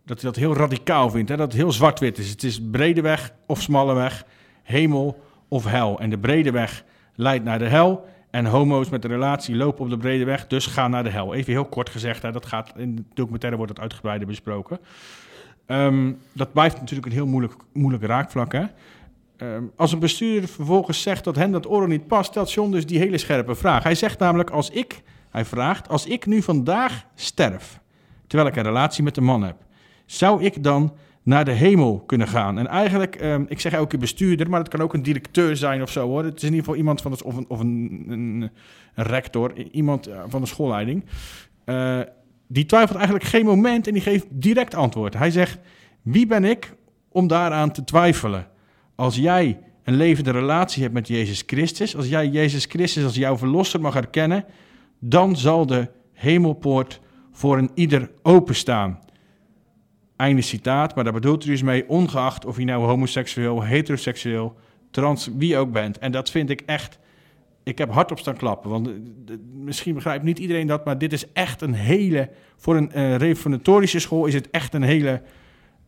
[0.05, 1.38] Dat hij dat heel radicaal vindt, hè?
[1.38, 2.30] dat het heel zwart-wit is.
[2.30, 4.26] Het is brede weg of smalle weg,
[4.63, 5.99] hemel of hel.
[5.99, 6.84] En de brede weg
[7.16, 8.05] leidt naar de hel
[8.36, 11.33] en homo's met een relatie lopen op de brede weg, dus gaan naar de hel.
[11.33, 14.79] Even heel kort gezegd, hè, dat gaat in de documentaire wordt het uitgebreider besproken.
[15.67, 18.51] Um, dat blijft natuurlijk een heel moeilijk, moeilijk raakvlak.
[18.51, 18.63] Hè?
[19.38, 22.86] Um, als een bestuurder vervolgens zegt dat hen dat oordeel niet past, stelt John dus
[22.86, 23.83] die hele scherpe vraag.
[23.83, 27.79] Hij zegt namelijk, als ik, hij vraagt, als ik nu vandaag sterf,
[28.27, 29.57] terwijl ik een relatie met een man heb,
[30.05, 30.93] zou ik dan
[31.26, 32.57] naar de hemel kunnen gaan.
[32.57, 35.89] En eigenlijk, um, ik zeg elke bestuurder, maar het kan ook een directeur zijn of
[35.89, 36.23] zo hoor.
[36.23, 38.51] Het is in ieder geval iemand van het, of een, of een, een,
[38.93, 41.05] rector, iemand uh, van de schoolleiding.
[41.65, 41.99] Uh,
[42.47, 45.13] die twijfelt eigenlijk geen moment en die geeft direct antwoord.
[45.13, 45.59] Hij zegt:
[46.01, 46.73] Wie ben ik
[47.09, 48.47] om daaraan te twijfelen?
[48.95, 53.38] Als jij een levende relatie hebt met Jezus Christus, als jij Jezus Christus als jouw
[53.38, 54.45] verlosser mag erkennen,
[54.99, 56.99] dan zal de hemelpoort
[57.32, 58.99] voor een ieder openstaan.
[60.16, 64.55] Einde citaat, maar daar bedoelt u dus mee, ongeacht of je nou homoseksueel, heteroseksueel,
[64.91, 65.97] trans, wie ook bent.
[65.97, 66.99] En dat vind ik echt,
[67.63, 68.89] ik heb hard op staan klappen, want
[69.53, 73.99] misschien begrijpt niet iedereen dat, maar dit is echt een hele, voor een uh, reformatorische
[73.99, 75.22] school is het echt een hele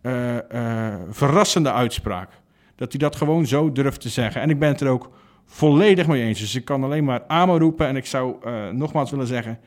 [0.01, 2.29] uh, verrassende uitspraak.
[2.75, 4.41] Dat hij dat gewoon zo durft te zeggen.
[4.41, 5.11] En ik ben het er ook
[5.45, 6.39] volledig mee eens.
[6.39, 8.35] Dus ik kan alleen maar amen roepen en ik zou
[8.73, 9.59] nogmaals willen zeggen,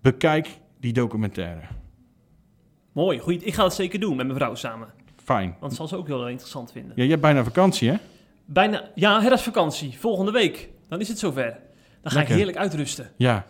[0.00, 0.48] bekijk
[0.80, 1.60] die documentaire.
[2.94, 3.46] Mooi, goed.
[3.46, 4.88] Ik ga het zeker doen met mijn vrouw samen.
[5.24, 5.48] Fijn.
[5.48, 6.92] Want dat zal ze ook heel interessant vinden.
[6.96, 7.96] Ja, je hebt bijna vakantie, hè?
[8.44, 9.98] Bijna, ja, herfstvakantie.
[9.98, 10.68] Volgende week.
[10.88, 11.44] Dan is het zover.
[12.02, 12.22] Dan ga Lekker.
[12.22, 13.10] ik heerlijk uitrusten.
[13.16, 13.46] Ja,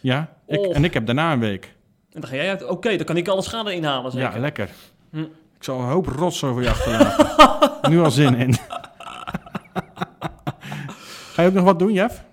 [0.00, 0.32] ja.
[0.46, 0.76] Ik, oh.
[0.76, 1.64] en ik heb daarna een week.
[2.12, 2.62] En dan ga jij uit.
[2.62, 4.32] Oké, okay, dan kan ik alle schade inhalen, zeker?
[4.32, 4.70] Ja, lekker.
[5.10, 5.20] Hm.
[5.56, 7.90] Ik zal een hoop rots over je achterlaten.
[7.90, 8.54] nu al zin in.
[11.34, 12.24] ga je ook nog wat doen, Jeff?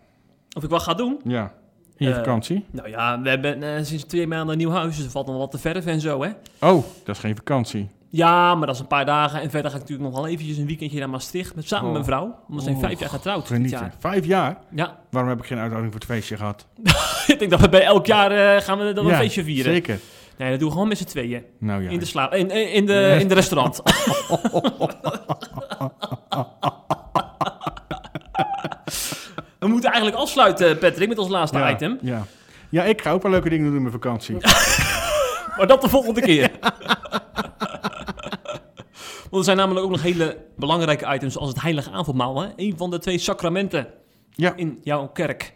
[0.58, 1.20] Of ik wat ga doen?
[1.24, 1.54] Ja.
[1.98, 2.66] In je uh, vakantie?
[2.72, 5.38] Nou ja, we hebben uh, sinds twee maanden een nieuw huis, dus er valt nog
[5.38, 6.30] wat te verven en zo, hè?
[6.60, 7.90] Oh, dat is geen vakantie.
[8.10, 9.42] Ja, maar dat is een paar dagen.
[9.42, 11.56] En verder ga ik natuurlijk nog wel eventjes een weekendje naar Maastricht.
[11.56, 12.36] Met, samen met mijn vrouw.
[12.48, 13.94] Want we zijn Oh, vijf jaar getrouwd jaar.
[14.00, 14.58] Vijf jaar?
[14.70, 16.68] Ja, Waarom heb ik geen uitnodiging voor het feestje gehad?
[17.28, 19.74] ik denk dat we bij elk jaar eh, gaan we dan een feestje vieren.
[19.74, 20.00] Zeker.
[20.38, 21.44] Nee, dat doen we gewoon met z'n tweeën.
[21.60, 21.90] Nou ja.
[21.90, 22.34] In de slaap.
[22.34, 23.82] In, in, in de, in de restaurant.
[29.66, 31.98] we moeten eigenlijk afsluiten, Patrick, met ons laatste ja, item.
[32.02, 32.26] Ja.
[32.70, 34.38] ja, ik ga ook wel leuke dingen doen in mijn vakantie.
[35.58, 36.52] Maar dat de volgende keer.
[39.30, 42.42] Want er zijn namelijk ook nog hele belangrijke items als het heilige avondmaal.
[42.42, 42.50] Hè?
[42.56, 43.88] Een van de twee sacramenten
[44.32, 44.54] Ja.
[44.56, 45.54] in jouw kerk.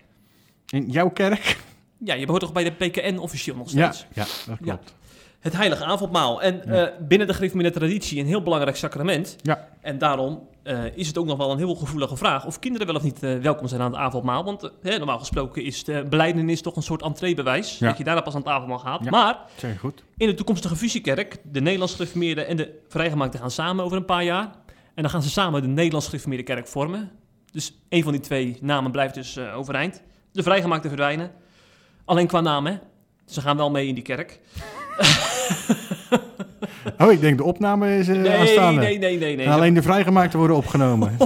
[0.70, 1.58] In jouw kerk?
[1.98, 4.08] Ja, je behoort toch bij de PKN officieel nog Ja, steeds?
[4.14, 4.96] ja, dat klopt.
[5.40, 6.42] Het heilige avondmaal.
[6.42, 6.86] En Ja.
[6.88, 9.36] eh, binnen de gereformeerde traditie een heel belangrijk sacrament.
[9.42, 9.68] Ja.
[9.82, 12.96] En daarom eh, is het ook nog wel een heel gevoelige vraag of kinderen wel
[12.96, 14.44] of niet eh, welkom zijn aan het avondmaal.
[14.44, 17.78] Want hè, normaal gesproken is de beleidenis toch een soort entreebewijs.
[17.78, 17.88] Ja.
[17.88, 19.04] Dat je daarna pas aan het avondmaal gaat.
[19.04, 19.10] Ja.
[19.10, 19.40] Maar
[19.80, 20.04] goed.
[20.18, 24.24] in de toekomstige fusiekerk, de Nederlands gereformeerde en de vrijgemaakte gaan samen over een paar
[24.24, 24.52] jaar.
[24.96, 27.12] En dan gaan ze samen de Nederlands gereformeerde kerk vormen.
[27.52, 30.02] Dus een van die twee namen blijft dus overeind.
[30.32, 31.32] De vrijgemaakte verdwijnen.
[32.06, 32.78] Alleen qua naam, hè.
[33.26, 34.40] Ze gaan wel mee in die kerk.
[36.98, 38.82] Oh, ik denk de opname is eh Nee, aanstaande.
[38.82, 39.46] nee, nee, nee, nee.
[39.46, 41.18] En alleen de vrijgemaakte worden opgenomen.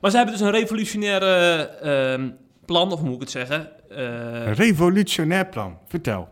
[0.00, 2.30] Maar ze hebben dus een revolutionaire ehm,
[2.64, 3.68] plan, of moet ik het zeggen?
[3.90, 3.96] Eh,
[4.46, 5.78] Een revolutionair plan.
[5.86, 6.28] Vertel.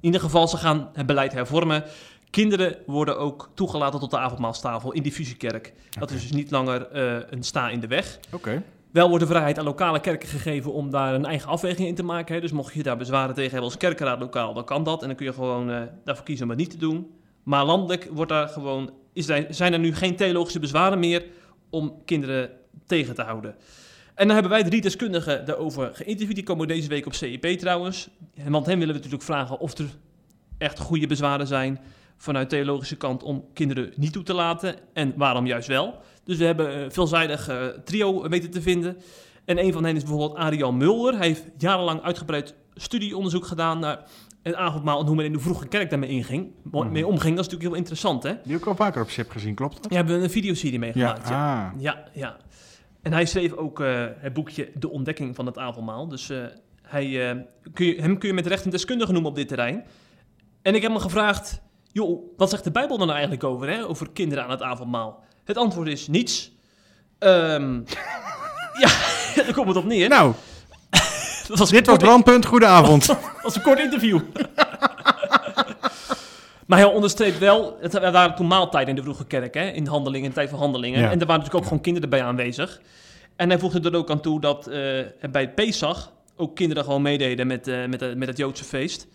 [0.00, 1.84] in ieder geval, ze gaan het beleid hervormen.
[2.30, 5.72] Kinderen worden ook toegelaten tot de avondmaalstafel in die fusiekerk.
[5.98, 8.18] Dat is dus niet langer eh, een sta in de weg.
[8.32, 8.62] Oké.
[8.90, 12.02] Wel wordt de vrijheid aan lokale kerken gegeven om daar een eigen afweging in te
[12.02, 12.34] maken.
[12.34, 12.40] Hè.
[12.40, 15.00] Dus mocht je daar bezwaren tegen hebben als kerkenraad lokaal, dan kan dat.
[15.00, 17.10] En dan kun je gewoon eh, daarvoor kiezen om het niet te doen.
[17.42, 21.24] Maar landelijk wordt daar gewoon, is zijn er nu geen theologische bezwaren meer
[21.70, 22.50] om kinderen
[22.86, 23.54] tegen te houden.
[24.14, 26.34] En dan hebben wij drie deskundigen daarover geïnterviewd.
[26.34, 28.08] Die komen deze week op CIP trouwens.
[28.34, 29.86] En Want hen willen we natuurlijk vragen of er
[30.58, 31.80] echt goede bezwaren zijn
[32.16, 34.74] vanuit theologische kant om kinderen niet toe te laten.
[34.92, 36.00] En waarom juist wel.
[36.28, 38.96] Dus we hebben een veelzijdig eh, trio weten te vinden.
[39.44, 41.16] En een van hen is bijvoorbeeld Ariel Mulder.
[41.16, 44.02] Hij heeft jarenlang uitgebreid studieonderzoek gedaan naar
[44.42, 46.92] het avondmaal en hoe men in de vroege kerk daarmee inging, Mhm.
[46.92, 47.36] mee omging.
[47.36, 48.32] Dat is natuurlijk heel interessant, hè?
[48.42, 49.82] Die heb ik al vaker op SIP gezien, klopt dat?
[49.82, 51.08] Daar hebben we een videoserie mee Ja.
[51.08, 51.28] gemaakt.
[51.28, 51.66] Ja.
[51.74, 51.80] Ah.
[51.80, 52.36] Ja, ja.
[53.02, 56.08] En hij schreef ook eh, het boekje De Ontdekking van het Avondmaal.
[56.08, 56.38] Dus eh,
[56.82, 57.06] hij,
[57.72, 59.84] kun je, hem kun je met recht een deskundige noemen op dit terrein.
[60.62, 61.60] En ik heb hem gevraagd,
[61.92, 63.86] joh, wat zegt de Bijbel dan nou eigenlijk over, hè?
[63.86, 65.24] Over kinderen aan het avondmaal?
[65.48, 66.50] Het antwoord is niets.
[67.18, 67.74] Ehm,
[68.82, 68.88] ja,
[69.34, 70.08] daar komt het op neer.
[70.08, 70.34] Nou,
[71.48, 72.46] dat was dit was Brandpunt.
[72.46, 73.06] Goedenavond.
[73.06, 74.20] dat was een kort interview.
[76.66, 79.86] maar hij onderstreept wel, het er waren toen maaltijden in de vroege kerk, hè, in
[79.86, 81.00] handelingen, in de tijd van handelingen.
[81.00, 81.10] Ja.
[81.10, 82.80] En er waren natuurlijk ook gewoon kinderen bij aanwezig.
[83.36, 87.46] En hij voegde er ook aan toe dat er bij Pesach ook kinderen gewoon meededen
[87.46, 89.06] met, eh, met, met het Joodse feest.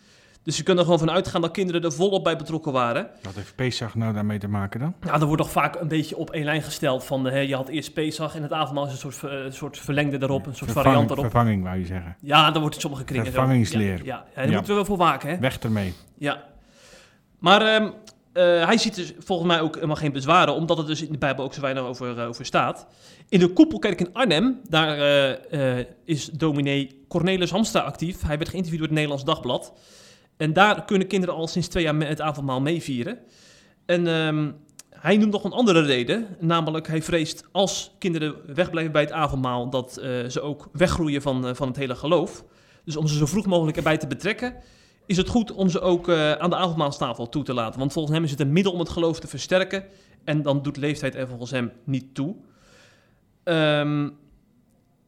[0.43, 3.09] Dus je kunt er gewoon van uitgaan dat kinderen er volop bij betrokken waren.
[3.21, 4.93] Wat heeft Pesach nou daarmee te maken dan?
[5.01, 7.67] Nou, er wordt toch vaak een beetje op één lijn gesteld van, hè, je had
[7.67, 10.85] eerst Pesach en het avondmaal is een soort, eh, soort verlengde daarop, een soort Vervang-
[10.85, 11.25] variant daarop.
[11.31, 12.15] Vervanging, wou je zeggen.
[12.21, 13.31] Ja, dan wordt het sommige kringen zo.
[13.31, 13.97] Vervangingsleer.
[13.97, 14.51] Ja, ja, ja, daar Ja.
[14.51, 15.37] moeten we wel voor waken, hè.
[15.39, 15.93] Weg ermee.
[16.17, 16.43] Ja.
[17.39, 17.89] Maar ehm,
[18.33, 21.17] eh, hij ziet dus volgens mij ook helemaal geen bezwaren, omdat het dus in de
[21.17, 22.87] Bijbel ook zo weinig over, eh, over staat.
[23.29, 28.21] In de Koepelkerk in Arnhem, daar eh, eh, is dominee Cornelis Hamstra actief.
[28.21, 29.73] Hij werd geïnterviewd door het Nederlands Dagblad.
[30.37, 33.19] En daar kunnen kinderen al sinds twee jaar het avondmaal meevieren.
[33.85, 34.51] En ehm,
[34.89, 39.69] hij noemt nog een andere reden, namelijk hij vreest als kinderen wegblijven bij het avondmaal,
[39.69, 42.43] dat eh, ze ook weggroeien van, eh, van het hele geloof.
[42.85, 44.55] Dus om ze zo vroeg mogelijk erbij te betrekken,
[45.05, 47.79] is het goed om ze ook eh, aan de avondmaalstafel toe te laten.
[47.79, 49.83] Want volgens hem is het een middel om het geloof te versterken.
[50.23, 52.35] En dan doet leeftijd er volgens hem niet toe.
[53.43, 54.09] Ehm,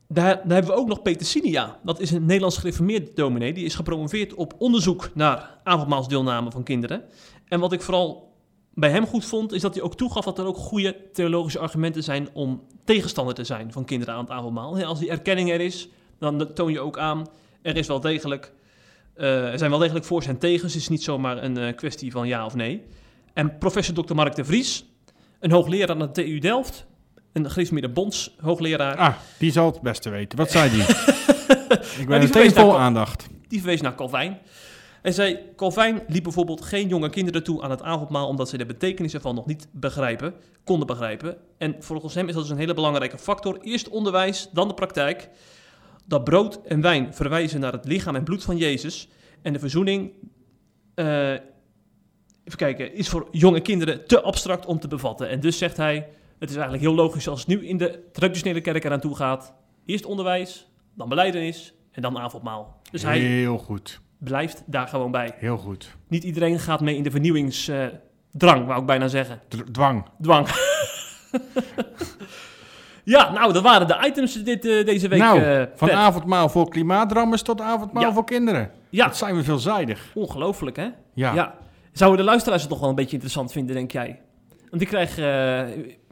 [0.08, 1.80] daar, daar hebben we ook nog Peter Sinia.
[1.84, 3.54] Dat is een Nederlands gereformeerd dominee.
[3.54, 7.04] Die is gepromoveerd op onderzoek naar avondmaalsdeelname van kinderen.
[7.48, 8.34] En wat ik vooral
[8.74, 12.04] bij hem goed vond, is dat hij ook toegaf dat er ook goede theologische argumenten
[12.04, 14.84] zijn om tegenstander te zijn van kinderen aan het avondmaal.
[14.84, 15.90] Als die erkenning er is,
[16.20, 17.28] dan toon je ook aan,
[17.62, 18.54] er is wel degelijk
[19.16, 20.74] eh, er zijn wel degelijk voor's en tegens.
[20.74, 22.82] Het is niet zomaar een eh, kwestie van ja of nee.
[23.34, 24.16] En professor Dr.
[24.16, 24.86] Mark de Vries,
[25.40, 26.86] een hoogleraar aan de TU Delft,
[27.44, 30.38] een gereformeerde bonds hoogleraar, Ah, die zal het beste weten.
[30.38, 30.82] Wat zei die?
[30.88, 33.28] ik die ben meteen naar vol aandacht.
[33.48, 34.38] die verwees naar Calvijn.
[35.02, 38.66] En zei, Calvijn liet bijvoorbeeld geen jonge kinderen toe aan het avondmaal omdat ze de
[38.66, 40.34] betekenis ervan nog niet begrijpen,
[40.64, 41.38] konden begrijpen.
[41.58, 43.58] En volgens hem is dat dus een hele belangrijke factor.
[43.62, 45.30] Eerst onderwijs, dan de praktijk.
[46.06, 49.08] Dat brood en wijn verwijzen naar het lichaam en bloed van Jezus.
[49.42, 50.12] En de verzoening,
[50.96, 55.30] eh, even kijken, is voor jonge kinderen te abstract om te bevatten.
[55.30, 56.08] En dus zegt hij,
[56.46, 59.54] het is eigenlijk heel logisch als het nu in de traditionele kerk eraan toe gaat.
[59.86, 62.80] Eerst onderwijs, dan beleidenis en dan avondmaal.
[62.92, 64.02] Dus hij Heel goed.
[64.18, 65.34] blijft daar gewoon bij.
[65.38, 65.96] Heel goed.
[66.08, 69.42] Niet iedereen gaat mee in de vernieuwingsdrang, wou ik bijna zeggen.
[69.48, 70.06] D- dwang.
[70.22, 70.48] Dwang.
[73.04, 75.20] ja, nou, dat waren de items dit, eh, deze week.
[75.20, 75.98] nou, eh, van Pet.
[75.98, 78.14] avondmaal voor klimaatdrammers tot avondmaal Ja.
[78.14, 78.72] voor kinderen.
[78.90, 80.12] Ja, Dat zijn we veelzijdig.
[80.14, 80.88] ongelooflijk hè?
[81.14, 81.34] Ja.
[81.34, 81.56] Ja.
[81.92, 84.22] Zouden de luisteraars het toch wel een beetje interessant vinden, denk jij?
[84.70, 85.18] Want ik krijg...
[85.18, 85.62] eh,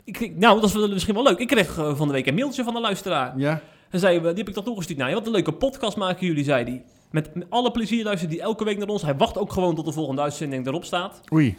[0.04, 1.38] ik, nou, dat is wel- misschien wel leuk.
[1.40, 3.34] Ik kreeg eh, van de week een mailtje van een luisteraar.
[3.38, 3.62] Ja?
[3.90, 5.16] En zei, die heb ik toch toegestuurd naar je.
[5.16, 6.84] Wat een leuke podcast maken jullie, zei hij.
[7.12, 9.02] Met, alle plezier luistert hij elke week naar ons.
[9.02, 11.22] Hij wacht ook gewoon tot de volgende uitzending erop staat.
[11.34, 11.58] Oei.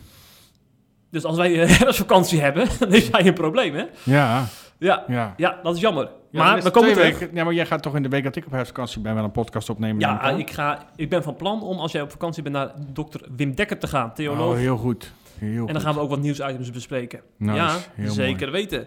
[1.11, 3.85] Dus als wij eh, vakantie hebben, dan heeft hij een probleem, hè?
[4.03, 4.45] Ja.
[4.79, 5.35] Ja, Ja.
[5.37, 6.05] ja dat is jammer.
[6.31, 7.19] Ja, maar dan is we komen terug.
[7.19, 9.25] weken- Ja, maar jij gaat toch in de week dat ik op herfstvakantie ben wel
[9.25, 10.01] een podcast opnemen?
[10.01, 13.21] Ja, ik, ga, ik ben van plan om als jij op vakantie bent naar dokter
[13.37, 14.53] Wim Dekker te gaan, theoloog.
[14.53, 15.13] Oh, heel goed.
[15.39, 17.21] Heel en dan gaan we ook wat nieuwsitems bespreken.
[17.37, 18.87] Nice, ja, heel zeker weten.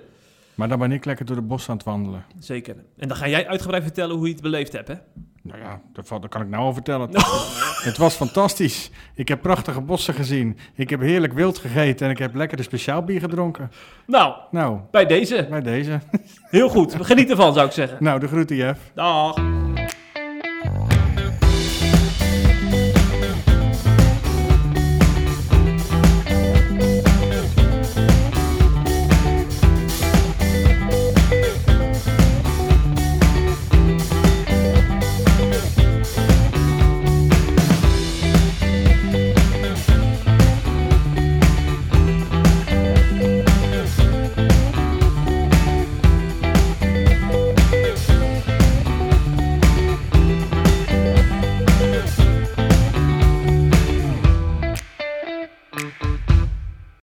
[0.56, 2.26] Maar dan ben ik lekker door de bos aan het wandelen.
[2.39, 2.76] Zeker.
[2.98, 4.93] En dan ga jij uitgebreid vertellen hoe je het beleefd hebt, hè?
[5.41, 7.10] Nou ja, dat kan ik nou al vertellen.
[7.88, 8.91] Het was fantastisch.
[9.16, 10.58] Ik heb prachtige bossen gezien.
[10.74, 13.72] Ik heb heerlijk wild gegeten en ik heb lekker de speciaal bier gedronken.
[14.08, 15.48] Nou, Nou, bij deze.
[15.50, 16.00] bij deze.
[16.41, 16.95] Heel goed.
[17.02, 17.98] Geniet ervan, zou ik zeggen.
[18.00, 18.91] Nou, de groeten, Jeff.
[18.93, 19.36] Dag.